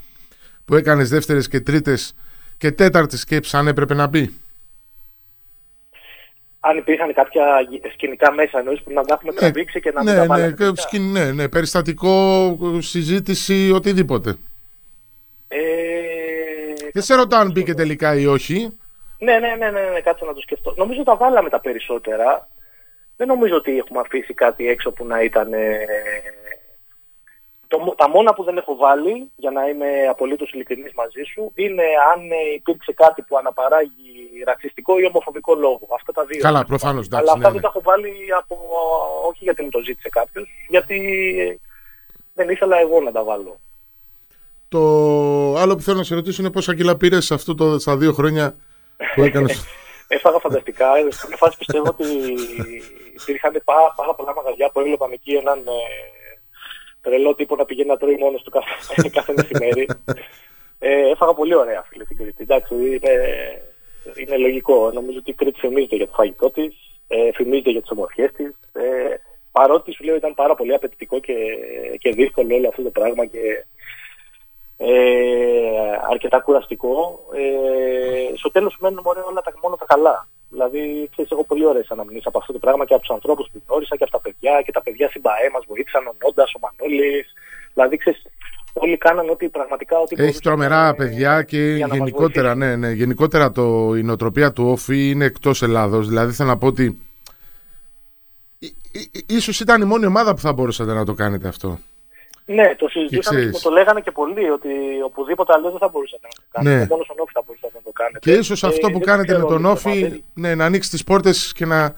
που 0.64 0.74
έκανες 0.74 1.08
δεύτερες 1.08 1.48
και 1.48 1.60
τρίτες 1.60 2.14
και 2.58 2.72
τέταρτη 2.72 3.16
σκέψη, 3.16 3.56
αν 3.56 3.66
έπρεπε 3.66 3.94
να 3.94 4.06
μπει. 4.06 4.34
Αν 6.60 6.76
υπήρχαν 6.76 7.14
κάποια 7.14 7.44
σκηνικά 7.92 8.32
μέσα, 8.32 8.58
εννοείς 8.58 8.82
που 8.82 8.92
να 8.92 9.04
τα 9.04 9.14
έχουμε 9.14 9.32
ναι, 9.32 9.38
τραβήξει 9.38 9.80
και 9.80 9.92
να 9.92 10.02
ναι, 10.02 10.18
μην 10.18 10.28
τα 10.28 10.38
ναι, 10.38 10.46
ναι, 10.46 10.72
σκηνή, 10.74 11.10
ναι, 11.10 11.32
ναι, 11.32 11.48
περιστατικό, 11.48 12.58
συζήτηση, 12.80 13.70
οτιδήποτε. 13.74 14.36
Ε... 15.48 15.58
Δεν 16.92 17.02
σε 17.02 17.14
ρωτάω 17.14 17.40
αν 17.40 17.50
μπήκε 17.50 17.74
τελικά 17.74 18.14
ή 18.14 18.26
όχι. 18.26 18.78
Ναι, 19.18 19.38
ναι, 19.38 19.48
ναι, 19.58 19.70
ναι, 19.70 19.80
ναι, 19.92 20.00
κάτσε 20.00 20.24
να 20.24 20.34
το 20.34 20.40
σκεφτώ. 20.40 20.74
Νομίζω 20.76 21.02
τα 21.02 21.16
βάλαμε 21.16 21.48
τα 21.48 21.60
περισσότερα 21.60 22.48
δεν 23.16 23.26
νομίζω 23.26 23.56
ότι 23.56 23.78
έχουμε 23.78 24.00
αφήσει 24.00 24.34
κάτι 24.34 24.68
έξω 24.68 24.90
που 24.90 25.06
να 25.06 25.22
ήταν... 25.22 25.52
Ε, 25.52 25.78
το, 27.68 27.94
τα 27.96 28.08
μόνα 28.08 28.34
που 28.34 28.44
δεν 28.44 28.56
έχω 28.56 28.76
βάλει, 28.76 29.30
για 29.36 29.50
να 29.50 29.68
είμαι 29.68 29.86
απολύτως 30.10 30.52
ειλικρινής 30.52 30.92
μαζί 30.94 31.22
σου, 31.32 31.52
είναι 31.54 31.82
αν 32.14 32.20
ε, 32.30 32.54
υπήρξε 32.54 32.92
κάτι 32.92 33.22
που 33.22 33.36
αναπαράγει 33.38 34.42
ρατσιστικό 34.46 34.98
ή 34.98 35.06
ομοφοβικό 35.06 35.54
λόγο. 35.54 35.86
Αυτά 35.94 36.12
τα 36.12 36.24
δύο. 36.24 36.40
Καλά, 36.40 36.64
προφανώς. 36.64 37.08
Αλλά 37.10 37.20
αυτά 37.20 37.36
ναι, 37.36 37.44
δεν 37.44 37.54
ναι. 37.54 37.60
τα 37.60 37.68
έχω 37.68 37.80
βάλει 37.82 38.12
από, 38.38 38.56
όχι 39.28 39.44
γιατί 39.44 39.62
μου 39.62 39.70
το 39.70 39.80
ζήτησε 39.80 40.08
κάποιος, 40.08 40.48
γιατί 40.68 40.98
δεν 42.34 42.48
ήθελα 42.48 42.78
εγώ 42.78 43.00
να 43.00 43.12
τα 43.12 43.24
βάλω. 43.24 43.60
Το 44.68 44.80
άλλο 45.56 45.76
που 45.76 45.82
θέλω 45.82 45.96
να 45.96 46.04
σε 46.04 46.14
ρωτήσω 46.14 46.42
είναι 46.42 46.50
πόσα 46.50 46.74
κιλά 46.74 46.96
πήρες 46.96 47.30
αυτό 47.30 47.54
το, 47.54 47.78
στα 47.78 47.96
δύο 47.96 48.12
χρόνια 48.12 48.56
που 49.14 49.22
έκανες. 49.28 49.64
Έφαγα 50.08 50.38
φανταστικά. 50.38 50.86
Σε 51.08 51.26
μια 51.28 51.36
φάση 51.36 51.56
πιστεύω 51.58 51.86
ότι 51.88 52.04
υπήρχαν 53.20 53.62
πάρα, 53.64 53.92
πάρα 53.96 54.14
πολλά 54.14 54.34
μαγαζιά 54.34 54.70
που 54.70 54.80
έβλεπαν 54.80 55.12
εκεί 55.12 55.32
έναν 55.32 55.58
ε, 55.58 55.80
τρελό 57.00 57.34
τύπο 57.34 57.56
να 57.56 57.64
πηγαίνει 57.64 57.88
να 57.88 57.96
τρώει 57.96 58.16
μόνος 58.20 58.42
του 58.42 58.50
κάθε, 58.50 59.08
κάθε 59.16 59.32
μεσημέρι. 59.36 59.86
Ε, 60.78 61.10
έφαγα 61.10 61.34
πολύ 61.34 61.54
ωραία 61.54 61.82
φίλε 61.82 62.04
την 62.04 62.16
Κρήτη. 62.16 62.42
Εντάξει, 62.42 62.74
είναι, 62.74 63.14
είναι 64.14 64.36
λογικό. 64.36 64.90
Νομίζω 64.90 65.18
ότι 65.18 65.30
η 65.30 65.34
Κρήτη 65.34 65.60
θυμίζεται 65.60 65.96
για 65.96 66.06
το 66.06 66.12
φαγητό 66.14 66.50
της. 66.50 66.74
ε, 67.08 67.32
φημίζεται 67.32 67.70
για 67.70 67.80
τις 67.80 67.90
ομορφιές 67.90 68.32
της. 68.32 68.58
Ε, 68.72 69.14
παρότι 69.52 69.92
σου 69.92 70.04
λέω 70.04 70.16
ήταν 70.16 70.34
πάρα 70.34 70.54
πολύ 70.54 70.74
απαιτητικό 70.74 71.18
και, 71.20 71.34
και 71.98 72.10
δύσκολο 72.10 72.54
όλο 72.54 72.68
αυτό 72.68 72.82
το 72.82 72.90
πράγμα 72.90 73.26
και 73.26 73.64
ε, 74.76 74.90
αρκετά 76.10 76.40
κουραστικό. 76.40 77.20
Ε, 77.34 78.36
στο 78.36 78.50
τέλος 78.50 78.76
μένουν 78.80 79.00
μωρέ 79.04 79.20
όλα 79.20 79.40
τα, 79.40 79.52
μόνο 79.62 79.76
τα 79.76 79.84
καλά. 79.84 80.28
Δηλαδή, 80.48 81.08
ξέρεις, 81.10 81.30
έχω 81.30 81.44
πολύ 81.44 81.66
ωραίες 81.66 81.90
αναμνήσεις 81.90 82.26
από 82.26 82.38
αυτό 82.38 82.52
το 82.52 82.58
πράγμα 82.58 82.84
και 82.84 82.94
από 82.94 83.02
τους 83.02 83.14
ανθρώπους 83.16 83.48
που 83.52 83.62
γνώρισα 83.66 83.96
και 83.96 84.02
από 84.02 84.12
τα 84.12 84.20
παιδιά 84.20 84.62
και 84.64 84.72
τα 84.72 84.82
παιδιά 84.82 85.08
στην 85.08 85.22
ΠαΕ 85.22 85.50
μας 85.52 85.64
βοήθησαν, 85.68 86.06
ο 86.06 86.14
Νόντας, 86.22 86.52
ο 86.54 86.58
Μανώλης. 86.64 87.32
Δηλαδή, 87.74 87.96
ξέρεις, 87.96 88.22
όλοι 88.72 88.96
κάναν 88.96 89.30
ό,τι 89.30 89.48
πραγματικά... 89.48 89.98
Ό,τι 89.98 90.22
Έχει 90.22 90.40
τρομερά 90.40 90.94
παιδιά 90.94 91.42
και 91.42 91.84
γενικότερα, 91.92 92.54
ναι, 92.54 92.76
ναι, 92.76 92.90
γενικότερα 92.90 93.52
το, 93.52 93.94
η 93.96 94.02
νοοτροπία 94.02 94.52
του 94.52 94.64
Όφη 94.68 95.10
είναι 95.10 95.24
εκτός 95.24 95.62
Ελλάδος. 95.62 96.08
Δηλαδή, 96.08 96.32
θέλω 96.32 96.48
να 96.48 96.58
πω 96.58 96.66
ότι 96.66 97.00
ίσως 99.26 99.60
ήταν 99.60 99.82
η 99.82 99.84
μόνη 99.84 100.06
ομάδα 100.06 100.34
που 100.34 100.40
θα 100.40 100.52
μπορούσατε 100.52 100.92
να 100.92 101.04
το 101.04 101.14
κάνετε 101.14 101.48
αυτό. 101.48 101.78
Ναι, 102.48 102.74
το 102.76 102.88
συζητήσαμε 102.88 103.40
και, 103.40 103.58
το 103.62 103.70
λέγανε 103.70 104.00
και 104.00 104.10
πολλοί 104.10 104.50
ότι 104.50 104.68
οπουδήποτε 105.04 105.52
αλλιώς 105.52 105.70
δεν 105.70 105.80
θα 105.80 105.88
μπορούσατε 105.88 106.26
να 106.26 106.34
το 106.34 106.42
κάνετε. 106.50 106.76
Ναι. 106.76 106.86
Μόνο 106.90 107.04
στον 107.04 107.16
Όφη 107.18 107.32
θα 107.32 107.42
μπορούσατε 107.46 107.72
να 107.74 107.82
το 107.82 107.90
κάνετε. 107.90 108.18
Και 108.18 108.32
ίσως 108.32 108.64
αυτό 108.64 108.90
που 108.90 109.00
κάνετε 109.00 109.38
με 109.38 109.44
τον 109.44 109.64
Όφη, 109.64 110.22
ναι, 110.34 110.54
να 110.54 110.64
ανοίξει 110.64 110.90
τις 110.90 111.04
πόρτες 111.04 111.52
και 111.52 111.64
να 111.64 111.94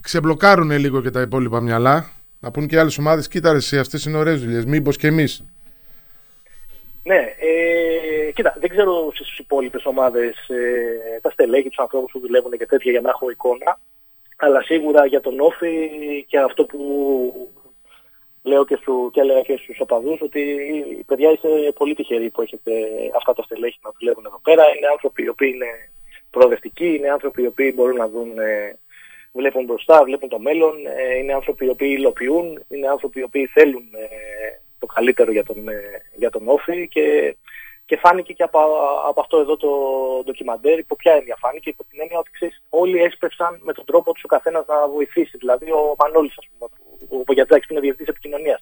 ξεμπλοκάρουν 0.00 0.70
λίγο 0.70 1.02
και 1.02 1.10
τα 1.10 1.20
υπόλοιπα 1.20 1.60
μυαλά. 1.60 2.10
Να 2.40 2.50
πούν 2.50 2.66
και 2.66 2.78
άλλες 2.78 2.98
ομάδες, 2.98 3.28
κοίτα 3.28 3.52
ρε, 3.52 3.78
αυτές 3.78 4.04
είναι 4.04 4.18
ωραίες 4.18 4.40
δουλειές. 4.40 4.64
Μήπως 4.64 4.96
και 4.96 5.06
εμείς. 5.06 5.44
Ναι, 7.04 7.34
ε, 7.38 8.30
κοίτα, 8.32 8.56
δεν 8.60 8.68
ξέρω 8.68 9.10
στις 9.14 9.38
υπόλοιπες 9.38 9.84
ομάδες 9.84 10.48
ε, 10.48 11.20
τα 11.20 11.30
στελέχη, 11.30 11.68
τους 11.68 11.78
ανθρώπους 11.78 12.12
που 12.12 12.20
δουλεύουν 12.20 12.50
και 12.50 12.66
τέτοια 12.66 12.90
για 12.90 13.00
να 13.00 13.08
έχω 13.08 13.30
εικόνα. 13.30 13.78
Αλλά 14.36 14.62
σίγουρα 14.62 15.06
για 15.06 15.20
τον 15.20 15.40
Όφη 15.40 15.90
και 16.28 16.38
αυτό 16.38 16.64
που 16.64 16.78
λέω 18.50 18.64
και, 18.64 18.78
σου, 18.82 19.10
και 19.12 19.20
έλεγα 19.20 19.42
και 19.48 19.56
στους 19.62 19.80
οπαδούς 19.80 20.20
ότι 20.20 20.40
οι 20.98 21.04
παιδιά 21.08 21.30
είστε 21.30 21.48
πολύ 21.80 21.94
τυχεροί 21.94 22.30
που 22.30 22.42
έχετε 22.42 22.72
αυτά 23.18 23.32
τα 23.32 23.42
στελέχη 23.42 23.78
να 23.84 23.90
δουλεύουν 23.98 24.24
εδώ 24.26 24.40
πέρα. 24.42 24.64
Είναι 24.76 24.88
άνθρωποι 24.94 25.22
οι 25.22 25.28
οποίοι 25.28 25.50
είναι 25.54 25.70
προοδευτικοί, 26.30 26.90
είναι 26.94 27.10
άνθρωποι 27.10 27.42
οι 27.42 27.46
οποίοι 27.46 27.72
μπορούν 27.74 27.96
να 27.96 28.08
δουν, 28.08 28.38
ε, 28.38 28.78
βλέπουν 29.32 29.64
μπροστά, 29.64 30.04
βλέπουν 30.04 30.28
το 30.28 30.38
μέλλον, 30.38 30.74
ε, 30.86 31.18
είναι 31.18 31.34
άνθρωποι 31.34 31.64
οι 31.64 31.68
οποίοι 31.76 31.94
υλοποιούν, 31.98 32.46
είναι 32.68 32.88
άνθρωποι 32.88 33.18
οι 33.20 33.22
οποίοι 33.28 33.46
θέλουν 33.46 33.84
ε, 34.04 34.06
το 34.78 34.86
καλύτερο 34.86 35.30
για 35.32 35.44
τον, 35.44 35.58
για 36.14 36.30
τον 36.30 36.42
Όφη 36.48 36.88
και 36.88 37.36
και 37.90 37.96
φάνηκε 37.96 38.32
και 38.32 38.42
από, 38.42 38.58
από 39.08 39.20
αυτό 39.20 39.38
εδώ 39.38 39.56
το 39.56 39.70
ντοκιμαντέρ, 40.24 40.78
υπό 40.78 40.96
ποια 40.96 41.12
έννοια 41.12 41.36
φάνηκε, 41.38 41.68
υπό 41.68 41.84
την 41.84 42.00
έννοια 42.00 42.18
ότι 42.18 42.30
ξέρεις, 42.30 42.62
όλοι 42.68 43.02
έσπευσαν 43.02 43.58
με 43.62 43.72
τον 43.72 43.84
τρόπο 43.84 44.12
τους 44.12 44.24
ο 44.24 44.26
καθένας 44.26 44.66
να 44.66 44.88
βοηθήσει. 44.88 45.36
Δηλαδή 45.36 45.70
ο 45.70 45.94
Μανώλης, 45.98 46.34
ας 46.38 46.46
πούμε, 46.48 46.70
ο 47.20 47.24
Πογιατζάκης 47.24 47.66
που 47.66 47.72
είναι 47.72 47.82
διευθυντής 47.82 48.14
επικοινωνίας. 48.14 48.60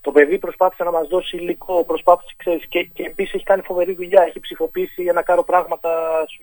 Το 0.00 0.10
παιδί 0.12 0.38
προσπάθησε 0.38 0.84
να 0.84 0.90
μας 0.90 1.08
δώσει 1.08 1.36
υλικό, 1.36 1.84
προσπάθησε, 1.84 2.34
ξέρεις, 2.36 2.66
και, 2.66 2.82
και 2.82 3.02
επίσης 3.02 3.34
έχει 3.34 3.44
κάνει 3.44 3.62
φοβερή 3.62 3.94
δουλειά, 3.94 4.22
έχει 4.22 4.40
ψηφοποιήσει 4.40 5.02
ένα 5.04 5.22
κάρο 5.22 5.44
πράγματα 5.44 5.90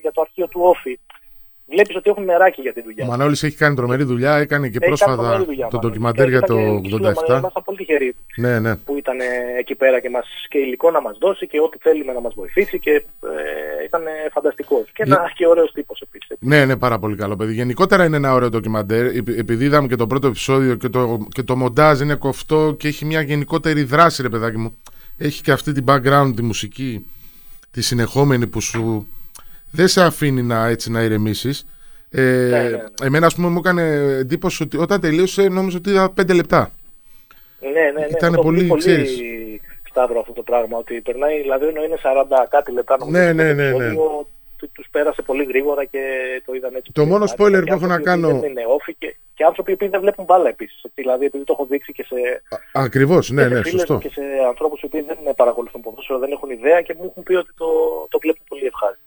για 0.00 0.12
το 0.12 0.20
αρχείο 0.20 0.48
του 0.48 0.60
Όφη 0.62 0.98
βλέπεις 1.66 1.96
ότι 1.96 2.10
έχουν 2.10 2.24
νεράκι 2.24 2.60
για 2.60 2.72
τη 2.72 2.82
δουλειά. 2.82 3.04
Ο 3.04 3.08
Μανώλης 3.08 3.42
έχει 3.42 3.56
κάνει 3.56 3.74
τρομερή 3.74 4.04
δουλειά, 4.04 4.36
έκανε 4.36 4.68
και 4.68 4.78
έχει 4.80 4.86
πρόσφατα 4.86 5.44
δουλειά, 5.44 5.68
το 5.68 5.78
ντοκιμαντέρ 5.78 6.28
για 6.28 6.42
το 6.42 6.54
87. 6.56 7.38
Ήμασταν 7.38 7.62
πολύ 7.64 7.78
τυχεροί 7.78 8.14
ναι, 8.36 8.60
ναι. 8.60 8.76
που 8.76 8.96
ήταν 8.96 9.16
εκεί 9.58 9.74
πέρα 9.74 10.00
και, 10.00 10.10
μας, 10.10 10.26
και 10.48 10.58
υλικό 10.58 10.90
να 10.90 11.00
μας 11.00 11.18
δώσει 11.20 11.46
και 11.46 11.60
ό,τι 11.60 11.78
θέλουμε 11.78 12.12
να 12.12 12.20
μας 12.20 12.34
βοηθήσει 12.34 12.78
και 12.78 12.90
ε, 12.90 13.84
ήταν 13.84 14.02
φανταστικός. 14.32 14.90
Και 14.92 15.02
ένα 15.02 15.20
ναι. 15.20 15.28
και 15.34 15.46
ωραίος 15.46 15.72
τύπος 15.72 16.00
επίσης. 16.00 16.36
Ναι, 16.40 16.64
ναι, 16.64 16.76
πάρα 16.76 16.98
πολύ 16.98 17.16
καλό 17.16 17.36
παιδί. 17.36 17.52
Γενικότερα 17.52 18.04
είναι 18.04 18.16
ένα 18.16 18.32
ωραίο 18.32 18.48
ντοκιμαντέρ. 18.48 19.06
Επειδή 19.16 19.64
είδαμε 19.64 19.88
και 19.88 19.96
το 19.96 20.06
πρώτο 20.06 20.26
επεισόδιο 20.26 20.74
και 20.74 20.88
το, 20.88 21.26
και 21.28 21.42
το 21.42 21.56
μοντάζ 21.56 22.00
είναι 22.00 22.14
κοφτό 22.14 22.74
και 22.78 22.88
έχει 22.88 23.04
μια 23.04 23.20
γενικότερη 23.20 23.82
δράση, 23.82 24.22
ρε 24.22 24.28
παιδάκι 24.28 24.58
μου. 24.58 24.76
Έχει 25.18 25.42
και 25.42 25.52
αυτή 25.52 25.72
την 25.72 25.84
background, 25.88 26.32
τη 26.36 26.42
μουσική, 26.42 27.06
τη 27.70 27.82
συνεχόμενη 27.82 28.46
που 28.46 28.60
σου 28.60 29.06
δεν 29.76 29.88
σε 29.88 30.02
αφήνει 30.02 30.42
να, 30.42 30.66
έτσι, 30.66 30.90
να 30.90 31.02
ηρεμήσεις. 31.02 31.66
Ε, 32.10 32.22
ναι, 32.22 32.62
ναι, 32.62 32.68
ναι. 32.68 32.84
Εμένα, 33.02 33.26
ας 33.26 33.34
πούμε, 33.34 33.48
μου 33.48 33.58
έκανε 33.58 33.82
εντύπωση 34.18 34.62
ότι 34.62 34.76
όταν 34.76 35.00
τελείωσε, 35.00 35.48
νόμιζα 35.48 35.76
ότι 35.76 35.90
είδα 35.90 36.10
πέντε 36.10 36.32
λεπτά. 36.32 36.70
Ναι, 37.60 37.68
ναι, 37.70 37.90
ναι. 37.90 38.06
Ήταν 38.10 38.34
το 38.34 38.42
πολύ, 38.42 38.64
πολύ 38.64 38.80
ξέρεις... 38.80 39.18
Σταύρο 39.88 40.20
αυτό 40.20 40.32
το 40.32 40.42
πράγμα. 40.42 40.78
Ότι 40.78 41.00
περνάει, 41.00 41.40
δηλαδή, 41.40 41.66
ενώ 41.66 41.82
είναι 41.84 41.98
40 42.02 42.46
κάτι 42.48 42.72
λεπτά, 42.72 42.96
νομίζω. 42.98 43.18
Ναι, 43.18 43.32
ναι, 43.32 43.52
ναι. 43.52 43.70
ναι. 43.70 43.94
Του 44.56 44.84
πέρασε 44.90 45.22
πολύ 45.22 45.44
γρήγορα 45.44 45.84
και 45.84 46.00
το 46.46 46.54
είδαν 46.54 46.74
έτσι. 46.74 46.92
Το 46.92 47.04
μόνο 47.04 47.24
spoiler 47.36 47.62
που 47.66 47.72
έχω 47.72 47.86
να 47.86 48.00
κάνω. 48.00 48.28
Είναι 48.28 48.64
όφη 48.66 48.94
και, 48.94 49.16
και 49.34 49.44
άνθρωποι 49.44 49.76
που 49.76 49.88
δεν 49.90 50.00
βλέπουν 50.00 50.24
μπάλα 50.24 50.48
επίσης. 50.48 50.82
Δηλαδή, 50.94 51.24
επειδή 51.24 51.44
το 51.44 51.52
έχω 51.52 51.66
δείξει 51.66 51.92
και 51.92 52.04
σε. 52.04 52.16
Ακριβώς, 52.72 53.30
ναι, 53.30 53.48
ναι, 53.48 53.62
σωστό. 53.62 53.98
Και 53.98 54.08
σε 54.08 54.22
ανθρώπους 54.48 54.80
που 54.80 54.88
δεν 54.90 55.34
παρακολουθούν 55.36 55.80
ποδόσφαιρο, 55.80 56.18
δεν 56.18 56.32
έχουν 56.32 56.50
ιδέα 56.50 56.80
και 56.82 56.94
μου 56.98 57.04
έχουν 57.10 57.22
πει 57.22 57.34
ότι 57.34 57.50
το, 57.56 57.66
το 58.08 58.18
βλέπουν 58.18 58.44
πολύ 58.48 58.66
ευχάριστο. 58.66 59.05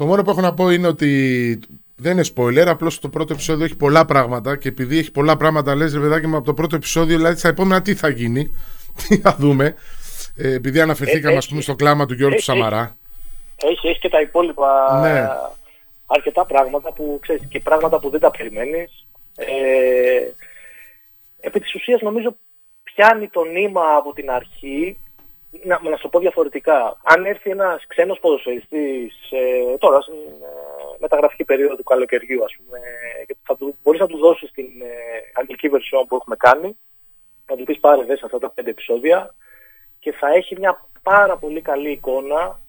Το 0.00 0.06
μόνο 0.06 0.22
που 0.22 0.30
έχω 0.30 0.40
να 0.40 0.54
πω 0.54 0.70
είναι 0.70 0.86
ότι 0.86 1.60
δεν 1.96 2.12
είναι 2.12 2.24
spoiler, 2.34 2.66
απλώς 2.66 3.00
το 3.00 3.08
πρώτο 3.08 3.32
επεισόδιο 3.32 3.64
έχει 3.64 3.76
πολλά 3.76 4.04
πράγματα 4.04 4.56
και 4.56 4.68
επειδή 4.68 4.98
έχει 4.98 5.10
πολλά 5.10 5.36
πράγματα, 5.36 5.74
λες 5.74 5.94
ρε 5.94 6.00
παιδάκι 6.00 6.26
μου 6.26 6.36
από 6.36 6.44
το 6.44 6.54
πρώτο 6.54 6.76
επεισόδιο, 6.76 7.16
δηλαδή 7.16 7.38
στα 7.38 7.48
επόμενα 7.48 7.82
τι 7.82 7.94
θα 7.94 8.08
γίνει, 8.08 8.54
τι 9.08 9.16
θα 9.16 9.36
δούμε. 9.38 9.74
Ε, 10.36 10.54
επειδή 10.54 10.80
αναφερθήκαμε, 10.80 11.36
ας 11.36 11.48
πούμε, 11.48 11.60
στο 11.60 11.74
κλάμα 11.74 12.06
του 12.06 12.14
Γιώργου 12.14 12.40
Σαμαρά. 12.40 12.96
Έχει, 13.56 13.88
έχει 13.88 13.98
και 13.98 14.08
τα 14.08 14.20
υπόλοιπα 14.20 15.00
ναι. 15.00 15.28
αρκετά 16.06 16.44
πράγματα 16.46 16.92
που 16.92 17.18
ξέρεις, 17.22 17.42
και 17.48 17.60
πράγματα 17.60 17.98
που 17.98 18.10
δεν 18.10 18.20
τα 18.20 18.30
περιμένεις. 18.30 19.06
Ε, 19.36 19.46
επί 21.40 21.60
της 21.60 21.74
ουσίας 21.74 22.00
νομίζω 22.00 22.36
πιάνει 22.82 23.28
το 23.28 23.44
νήμα 23.44 23.82
από 23.98 24.12
την 24.12 24.30
αρχή 24.30 24.98
να, 25.50 25.80
να 25.90 25.96
σου 25.96 26.02
το 26.02 26.08
πω 26.08 26.18
διαφορετικά. 26.18 26.96
Αν 27.02 27.24
έρθει 27.24 27.50
ένας 27.50 27.86
ξένος 27.86 28.18
ποδοσφαιριστής 28.18 29.30
ε, 29.30 29.76
τώρα 29.78 30.00
στην 30.00 30.14
ε, 30.14 30.96
μεταγραφική 30.98 31.44
περίοδο 31.44 31.76
του 31.76 31.82
καλοκαιριού, 31.82 32.44
ας 32.44 32.56
πούμε, 32.56 32.78
και 33.26 33.36
θα 33.42 33.56
του, 33.56 33.78
μπορείς 33.82 34.00
να 34.00 34.06
του 34.06 34.18
δώσεις 34.18 34.50
την 34.52 34.64
ε, 34.64 34.86
αγγλική 35.34 35.68
βερσιόν 35.68 36.06
που 36.06 36.16
έχουμε 36.16 36.36
κάνει, 36.36 36.78
να 37.46 37.56
του 37.56 37.64
πεις 37.64 37.80
πάρε 37.80 38.04
δες 38.04 38.22
αυτά 38.22 38.38
τα 38.38 38.50
πέντε 38.50 38.70
επεισόδια 38.70 39.34
και 39.98 40.12
θα 40.12 40.28
έχει 40.28 40.56
μια 40.58 40.86
πάρα 41.02 41.36
πολύ 41.36 41.60
καλή 41.60 41.90
εικόνα 41.90 42.60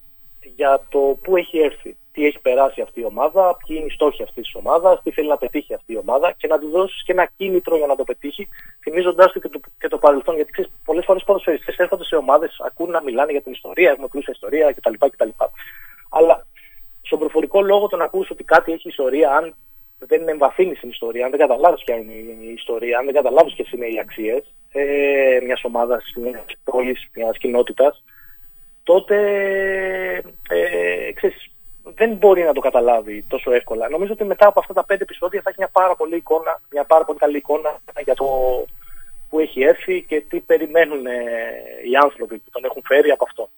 για 0.56 0.86
το 0.90 1.00
πού 1.00 1.38
έχει 1.38 1.60
έρθει 1.60 1.98
τι 2.18 2.26
έχει 2.26 2.40
περάσει 2.40 2.82
αυτή 2.82 3.00
η 3.00 3.04
ομάδα, 3.04 3.58
ποιοι 3.58 3.76
είναι 3.80 3.86
οι 3.90 3.90
στόχοι 3.90 4.24
αυτής 4.24 4.44
της 4.44 4.56
ομάδας, 4.56 5.02
τι 5.04 5.12
θέλει 5.12 5.28
να 5.28 5.38
πετύχει 5.38 5.74
αυτή 5.74 5.94
η 5.94 5.98
ομάδα 5.98 6.34
και 6.38 6.48
να 6.48 6.60
του 6.60 6.70
δώσεις 6.70 7.04
και 7.04 7.12
ένα 7.12 7.26
κίνητρο 7.38 7.78
για 7.78 7.86
να 7.86 7.96
το 7.96 8.04
πετύχει, 8.04 8.48
θυμίζοντάς 8.82 9.32
του 9.32 9.40
και, 9.40 9.50
το, 9.50 9.60
και 9.80 9.88
το 9.88 9.98
παρελθόν. 9.98 10.36
Γιατί 10.36 10.52
ξέρεις, 10.52 10.72
πολλές 10.86 11.06
φορές 11.06 11.24
ποδοσφαιριστές 11.24 11.78
έρχονται 11.78 12.04
σε 12.04 12.16
ομάδες, 12.16 12.62
ακούν 12.66 12.90
να 12.90 13.04
μιλάνε 13.04 13.32
για 13.32 13.42
την 13.42 13.52
ιστορία, 13.52 13.90
έχουμε 13.90 14.08
πλούσια 14.08 14.34
ιστορία 14.34 14.72
κτλ. 14.72 14.94
κτλ. 15.10 15.30
Αλλά 16.10 16.48
στον 17.02 17.20
προφορικό 17.20 17.62
λόγο 17.62 17.88
το 17.88 17.98
να 17.98 18.04
ακούσει 18.04 18.34
ότι 18.34 18.44
κάτι 18.44 18.72
έχει 18.72 18.88
ιστορία, 18.88 19.32
αν 19.32 19.56
δεν 20.00 20.28
εμβαθύνεις 20.28 20.78
στην 20.78 20.90
ιστορία, 20.90 21.26
αν 21.26 21.32
δεν 21.32 21.40
καταλάβεις 21.40 21.84
ποια 21.84 21.96
είναι 21.96 22.14
η 22.50 22.54
ιστορία, 22.56 22.98
αν 22.98 23.06
δεν 23.06 23.14
καταλάβεις 23.14 23.54
ποιες 23.54 23.72
είναι 23.72 23.88
οι 23.88 24.00
αξίες 24.00 24.54
ε, 24.72 25.40
μιας 25.44 25.64
ομάδας, 25.64 26.14
μιας 26.16 26.46
πόλης, 26.64 27.10
μιας 27.16 27.38
κοινότητας, 27.38 28.04
τότε 28.84 29.16
ε, 30.50 31.12
ξέρεις, 31.14 31.52
δεν 31.98 32.16
μπορεί 32.16 32.44
να 32.44 32.54
το 32.54 32.62
καταλάβει 32.62 33.24
τόσο 33.28 33.52
εύκολα. 33.52 33.90
Νομίζω 33.90 34.14
ότι 34.14 34.24
μετά 34.24 34.48
από 34.48 34.60
αυτά 34.60 34.74
τα 34.74 34.84
πέντε 34.86 35.04
επεισόδια 35.04 35.42
θα 35.44 35.50
έχει 35.50 35.60
μια 35.60 35.70
πάρα, 35.72 35.96
πολύ 35.96 36.16
εικόνα, 36.16 36.62
μια 36.72 36.84
πάρα 36.84 37.04
πολύ 37.06 37.18
καλή 37.18 37.38
εικόνα 37.38 37.80
για 38.04 38.16
το 38.16 38.26
που 39.30 39.40
έχει 39.40 39.62
έρθει 39.62 40.06
και 40.08 40.24
τι 40.30 40.40
περιμένουν 40.40 41.06
ε, 41.06 41.12
οι 41.90 41.96
άνθρωποι 42.04 42.38
που 42.38 42.50
τον 42.52 42.64
έχουν 42.66 42.82
φέρει 42.86 43.10
από 43.10 43.26
αυτό. 43.28 43.50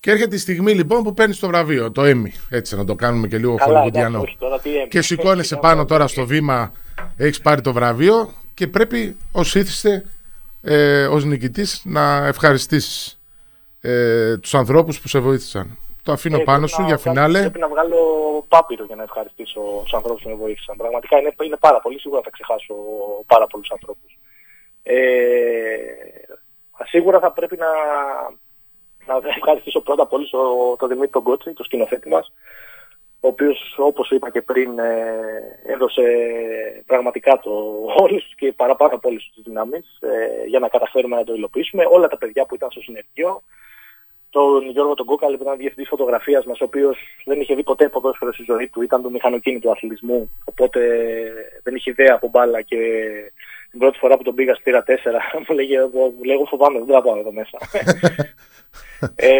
Και 0.00 0.10
έρχεται 0.10 0.34
η 0.34 0.38
στιγμή 0.38 0.72
λοιπόν 0.72 1.02
που 1.02 1.14
παίρνεις 1.14 1.38
το 1.38 1.46
βραβείο, 1.46 1.92
το 1.92 2.02
Emmy. 2.04 2.32
Έτσι 2.50 2.76
να 2.76 2.84
το 2.84 2.94
κάνουμε 2.94 3.26
και 3.28 3.38
λίγο 3.38 3.56
χολιγουντιανό. 3.60 4.24
Και 4.88 5.02
σηκώνεσαι 5.02 5.56
πάνω 5.66 5.84
τώρα 5.84 6.06
στο 6.06 6.26
βήμα, 6.26 6.72
έχεις 7.16 7.40
πάρει 7.40 7.60
το 7.60 7.72
βραβείο 7.72 8.32
και 8.54 8.66
πρέπει 8.66 9.16
ως 9.32 9.54
ήθιστε 9.54 10.04
ε, 10.62 11.06
ως 11.06 11.24
νικητής 11.24 11.82
να 11.84 12.26
ευχαριστήσεις 12.26 13.20
ε, 13.80 14.36
τους 14.38 14.54
ανθρώπους 14.54 15.00
που 15.00 15.08
σε 15.08 15.18
βοήθησαν. 15.18 15.78
Το 16.08 16.14
αφήνω 16.14 16.40
ε, 16.40 16.42
πάνω 16.42 16.66
σου 16.66 16.82
για 16.82 16.98
φινάλε. 16.98 17.38
Πρέπει 17.38 17.58
να 17.58 17.68
βγάλω 17.68 17.98
πάπυρο 18.48 18.84
για 18.84 18.96
να 18.96 19.02
ευχαριστήσω 19.02 19.60
τους 19.82 19.94
ανθρώπους 19.94 20.22
που 20.22 20.28
με 20.28 20.34
βοήθησαν. 20.34 20.76
Πραγματικά 20.76 21.18
είναι, 21.18 21.34
είναι 21.44 21.56
πάρα 21.56 21.80
πολύ. 21.80 22.00
Σίγουρα 22.00 22.20
θα 22.24 22.30
ξεχάσω 22.30 22.74
πάρα 23.26 23.46
πολλούς 23.46 23.70
ανθρώπους. 23.70 24.18
Ε, 24.82 24.96
σίγουρα 26.84 27.18
θα 27.18 27.32
πρέπει 27.32 27.56
να, 27.56 27.70
να 29.06 29.28
ευχαριστήσω 29.36 29.80
πρώτα 29.80 30.02
απ' 30.02 30.12
όλους 30.12 30.30
τον 30.78 30.88
Δημήτρη 30.88 31.08
τον 31.08 31.22
Κότσι, 31.22 31.52
τον 31.52 31.64
σκηνοθέτη 31.64 32.08
μας, 32.08 32.32
ο 33.20 33.28
οποίος 33.28 33.74
όπως 33.78 34.10
είπα 34.10 34.30
και 34.30 34.42
πριν 34.42 34.78
ε, 34.78 35.60
έδωσε 35.66 36.04
πραγματικά 36.86 37.38
το, 37.38 37.50
όλες 38.00 38.34
και 38.36 38.52
παραπάνω 38.52 38.94
από 38.94 39.08
όλες 39.08 39.30
τις 39.34 39.42
δυνάμεις 39.44 39.98
ε, 40.00 40.46
για 40.46 40.58
να 40.58 40.68
καταφέρουμε 40.68 41.16
να 41.16 41.24
το 41.24 41.34
υλοποιήσουμε. 41.34 41.84
Όλα 41.90 42.08
τα 42.08 42.18
παιδιά 42.18 42.44
που 42.46 42.54
ήταν 42.54 42.70
στο 42.70 42.80
συνεργείο, 42.80 43.42
τον 44.30 44.70
Γιώργο 44.70 44.94
τον 44.94 45.06
Κόκαλη 45.06 45.36
που 45.36 45.42
ήταν 45.42 45.56
διευθυντή 45.56 45.88
φωτογραφίας 45.88 46.44
μας, 46.44 46.60
ο 46.60 46.64
οποίος 46.64 46.98
δεν 47.24 47.40
είχε 47.40 47.54
δει 47.54 47.62
ποτέ 47.62 47.88
ποδόσφαιρο 47.88 48.32
στη 48.32 48.44
ζωή 48.46 48.68
του, 48.68 48.82
ήταν 48.82 49.02
του 49.02 49.10
μηχανοκίνητου 49.10 49.70
αθλητισμού. 49.70 50.30
Οπότε 50.44 50.80
δεν 51.62 51.74
είχε 51.74 51.90
ιδέα 51.90 52.14
από 52.14 52.28
μπάλα 52.28 52.60
και 52.62 52.76
την 53.70 53.78
πρώτη 53.78 53.98
φορά 53.98 54.16
που 54.16 54.22
τον 54.22 54.34
πήγα 54.34 54.54
στη 54.54 54.72
4 54.86 54.86
μου 55.48 55.54
λέγε, 55.54 55.78
μου 55.92 56.22
λέγω 56.24 56.44
φοβάμαι, 56.44 56.78
δεν 56.78 56.94
θα 56.94 57.02
πάω 57.02 57.18
εδώ 57.18 57.32
μέσα. 57.32 57.58
ε, 59.16 59.38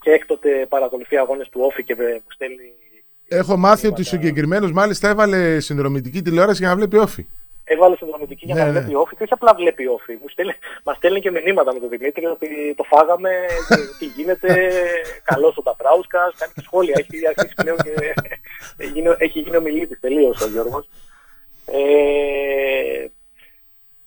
και 0.00 0.10
έκτοτε 0.10 0.66
παρακολουθεί 0.68 1.16
αγώνες 1.16 1.48
του 1.48 1.60
Όφη 1.62 1.84
και 1.84 1.94
μου 1.94 2.30
στέλνει. 2.30 2.72
Έχω 3.28 3.56
μάθει 3.56 3.86
ότι 3.86 4.00
ο 4.00 4.04
συγκεκριμένος 4.04 4.72
μάλιστα 4.72 5.08
έβαλε 5.08 5.60
συνδρομητική 5.60 6.22
τηλεόραση 6.22 6.58
για 6.58 6.68
να 6.68 6.76
βλέπει 6.76 6.96
Όφη 6.96 7.26
έβαλε 7.68 7.96
συνδρομητική 7.96 8.44
για 8.44 8.54
να 8.54 8.64
ναι, 8.64 8.70
ναι. 8.70 8.78
βλέπει 8.78 8.94
όφη 8.94 9.16
και 9.16 9.22
όχι 9.22 9.32
απλά 9.32 9.54
βλέπει 9.54 9.86
όφη. 9.86 10.12
Μου 10.22 10.28
στέλνει, 10.28 10.52
μας 10.84 10.96
στέλνει 10.96 11.20
και 11.20 11.30
μηνύματα 11.30 11.72
με 11.72 11.80
τον 11.80 11.88
Δημήτρη 11.88 12.26
ότι 12.26 12.74
το 12.76 12.82
φάγαμε, 12.82 13.30
τι 13.98 14.04
γίνεται, 14.04 14.70
καλός 15.24 15.56
ο 15.56 15.62
Ταπράουσκας, 15.62 16.34
κάνει 16.38 16.52
και 16.54 16.60
σχόλια. 16.60 16.94
Έχει 16.98 17.26
αρχίσει 17.26 17.54
πλέον 17.54 17.76
και 17.76 18.14
έχει 19.18 19.38
γίνει 19.40 19.56
ομιλήτης 19.56 20.00
τελείως 20.00 20.40
ο 20.40 20.48
Γιώργος. 20.48 20.88
Ε, 21.66 23.06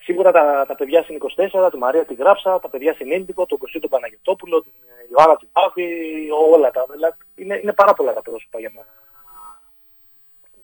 σίγουρα 0.01 0.31
τα, 0.31 0.65
τα 0.67 0.75
παιδιά 0.75 1.03
στην 1.03 1.17
24, 1.65 1.71
τη 1.71 1.77
Μαρία 1.77 2.05
τη 2.05 2.13
Γράψα, 2.13 2.59
τα 2.59 2.69
παιδιά 2.69 2.93
στην 2.93 3.11
Ίντικο, 3.11 3.45
τον 3.45 3.57
Κωστή 3.57 3.79
τον 3.79 3.89
Παναγιωτόπουλο, 3.89 4.61
την 4.61 4.71
Ιωάννα 5.11 5.35
Τσιπάβη, 5.35 5.87
όλα 6.53 6.71
τα. 6.71 6.85
Δηλαδή 6.91 7.17
είναι, 7.35 7.59
είναι 7.63 7.73
πάρα 7.73 7.93
πολλά 7.93 8.13
τα 8.13 8.21
πρόσωπα 8.21 8.59
για 8.59 8.71
να, 8.75 8.81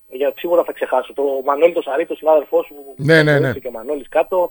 για 0.09 0.33
σίγουρα 0.35 0.63
θα 0.63 0.71
ξεχάσω. 0.71 1.13
Το 1.13 1.23
Μανώλης 1.45 1.75
το 1.75 1.81
Σαρή, 1.81 2.05
το 2.05 2.15
συνάδελφός 2.15 2.65
σου 2.65 2.75
ναι, 2.95 3.23
ναι, 3.23 3.39
ναι. 3.39 3.53
και 3.53 3.67
ο 3.67 3.71
Μανώλης 3.71 4.09
κάτω. 4.09 4.49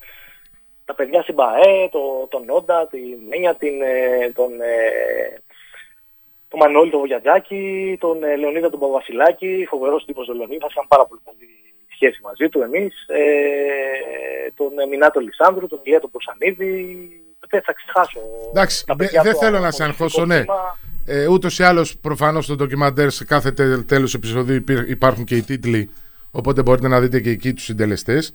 Τα 0.84 0.94
παιδιά 0.94 1.22
στην 1.22 1.34
ΠαΕ, 1.34 1.88
το, 1.90 2.26
τον 2.30 2.44
Νόντα, 2.44 2.86
την 2.86 3.18
Μένια, 3.28 3.54
την, 3.54 3.82
ε, 3.82 4.30
τον, 4.34 4.60
ε, 4.60 5.42
τον 6.48 6.58
Μανώλη 6.58 6.90
τον 6.90 7.00
Βογιατζάκη, 7.00 7.96
τον 8.00 8.24
ε, 8.24 8.36
Λεωνίδα 8.36 8.70
τον 8.70 8.80
Παπαβασιλάκη, 8.80 9.66
φοβερός 9.70 10.04
τύπος 10.04 10.26
τον 10.26 10.36
Λεωνίδα, 10.36 10.66
είχαμε 10.70 10.86
πάρα 10.90 11.06
πολύ 11.06 11.20
καλή 11.24 11.48
σχέση 11.94 12.20
μαζί 12.22 12.48
του 12.48 12.62
εμείς, 12.62 13.06
ε, 13.08 13.22
τον 14.54 14.78
ε, 14.78 14.86
Μινάτο 14.86 15.20
Λισάνδρου, 15.20 15.66
τον 15.66 15.80
Ηλία 15.82 16.00
τον 16.00 16.10
Προσανίδη, 16.10 16.74
δεν 17.48 17.62
θα 17.62 17.72
ξεχάσω. 17.72 18.20
Εντάξει, 18.48 18.84
δεν 19.22 19.36
θέλω 19.36 19.58
να 19.58 19.70
σε 19.70 19.84
αγχώσω, 19.84 20.24
ναι. 20.24 20.44
Ε, 21.04 21.26
Ούτως 21.26 21.58
ή 21.58 21.62
άλλως, 21.62 21.96
προφανώς 21.96 22.44
στο 22.44 22.54
ντοκιμαντέρ 22.54 23.10
σε 23.10 23.24
κάθε 23.24 23.52
τέλος 23.86 24.14
επεισοδίου 24.14 24.64
υπάρχουν 24.88 25.24
και 25.24 25.36
οι 25.36 25.42
τίτλοι. 25.42 25.90
Οπότε 26.30 26.62
μπορείτε 26.62 26.88
να 26.88 27.00
δείτε 27.00 27.20
και 27.20 27.30
εκεί 27.30 27.52
τους 27.52 27.64
συντελεστές. 27.64 28.32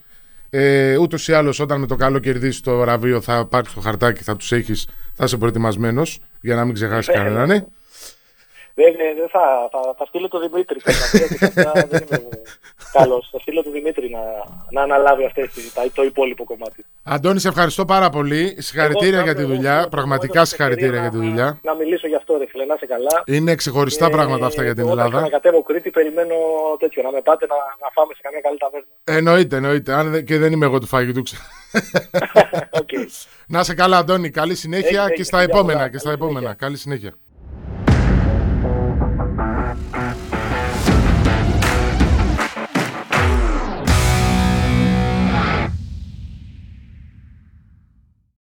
Ε, 0.49 0.97
Ούτως 0.97 1.27
ή 1.27 1.33
άλλως, 1.33 1.59
όταν 1.59 1.79
με 1.79 1.87
το 1.87 1.95
καλό 1.95 2.19
κερδίσει 2.19 2.63
το 2.63 2.77
βραβείο, 2.77 3.21
θα 3.21 3.45
πάρεις 3.45 3.73
το 3.73 3.81
χαρτάκι, 3.81 4.23
θα 4.23 4.35
τους 4.35 4.51
έχεις, 4.51 4.87
θα 5.13 5.23
είσαι 5.23 5.37
προετοιμασμένος 5.37 6.19
για 6.41 6.55
να 6.55 6.65
μην 6.65 6.73
ξεχάσεις 6.73 7.13
κανέναν. 7.13 7.47
Ναι. 7.47 7.65
Δεν, 8.79 8.93
δεν 9.19 9.29
θα, 9.29 9.69
θα, 9.71 9.79
θα 9.97 10.05
στείλω 10.05 10.27
το 10.27 10.39
Δημήτρη. 10.39 10.79
δεν 11.89 12.01
είμαι 12.11 12.29
καλό. 12.91 13.23
Θα 13.31 13.39
στείλω 13.39 13.63
το 13.63 13.71
Δημήτρη 13.71 14.09
να, 14.09 14.21
να 14.69 14.81
αναλάβει 14.81 15.25
αυτές, 15.25 15.47
το 15.93 16.03
υπόλοιπο 16.03 16.43
κομμάτι. 16.43 16.85
Αντώνη, 17.03 17.39
σε 17.39 17.47
ευχαριστώ 17.47 17.85
πάρα 17.85 18.09
πολύ. 18.09 18.55
Συγχαρητήρια 18.61 19.21
για 19.21 19.35
τη 19.35 19.43
δουλειά. 19.43 19.87
Πραγματικά 19.91 20.45
συγχαρητήρια 20.45 20.99
για 20.99 21.09
τη 21.09 21.17
δουλειά. 21.17 21.59
Να, 21.63 21.73
μιλήσω 21.73 22.07
γι' 22.07 22.15
αυτό, 22.15 22.37
ρε 22.37 22.45
φίλε, 22.47 22.65
να 22.65 22.73
είσαι 22.73 22.85
καλά. 22.85 23.23
Είναι 23.25 23.55
ξεχωριστά 23.55 24.05
και, 24.05 24.11
πράγματα 24.11 24.45
αυτά 24.45 24.63
για 24.63 24.75
την 24.75 24.87
Ελλάδα. 24.87 25.17
Όταν 25.17 25.29
κατέβω 25.29 25.61
Κρήτη, 25.61 25.89
περιμένω 25.89 26.35
τέτοιο. 26.79 27.03
Να 27.03 27.11
με 27.11 27.21
πάτε 27.21 27.45
να, 27.45 27.55
να 27.55 27.89
φάμε 27.93 28.13
σε 28.13 28.19
καμία 28.21 28.41
καλή 28.41 28.57
ταβέρνα. 28.57 28.87
Εννοείται, 29.03 29.55
εννοείται. 29.55 29.93
Αν, 29.93 30.23
και 30.23 30.37
δεν 30.37 30.51
είμαι 30.51 30.65
εγώ 30.65 30.79
του 30.79 30.85
φαγητού. 30.85 31.23
okay. 32.71 33.05
Να 33.53 33.59
είσαι 33.59 33.73
καλά, 33.73 33.97
Αντώνη. 33.97 34.29
Καλή 34.29 34.55
συνέχεια 34.55 35.09
και 35.09 35.23
στα 35.23 35.41
επόμενα. 35.41 35.89
Και 35.89 35.97
στα 35.97 36.11
επόμενα. 36.11 36.53
Καλή 36.53 36.77
συνέχεια. 36.77 37.13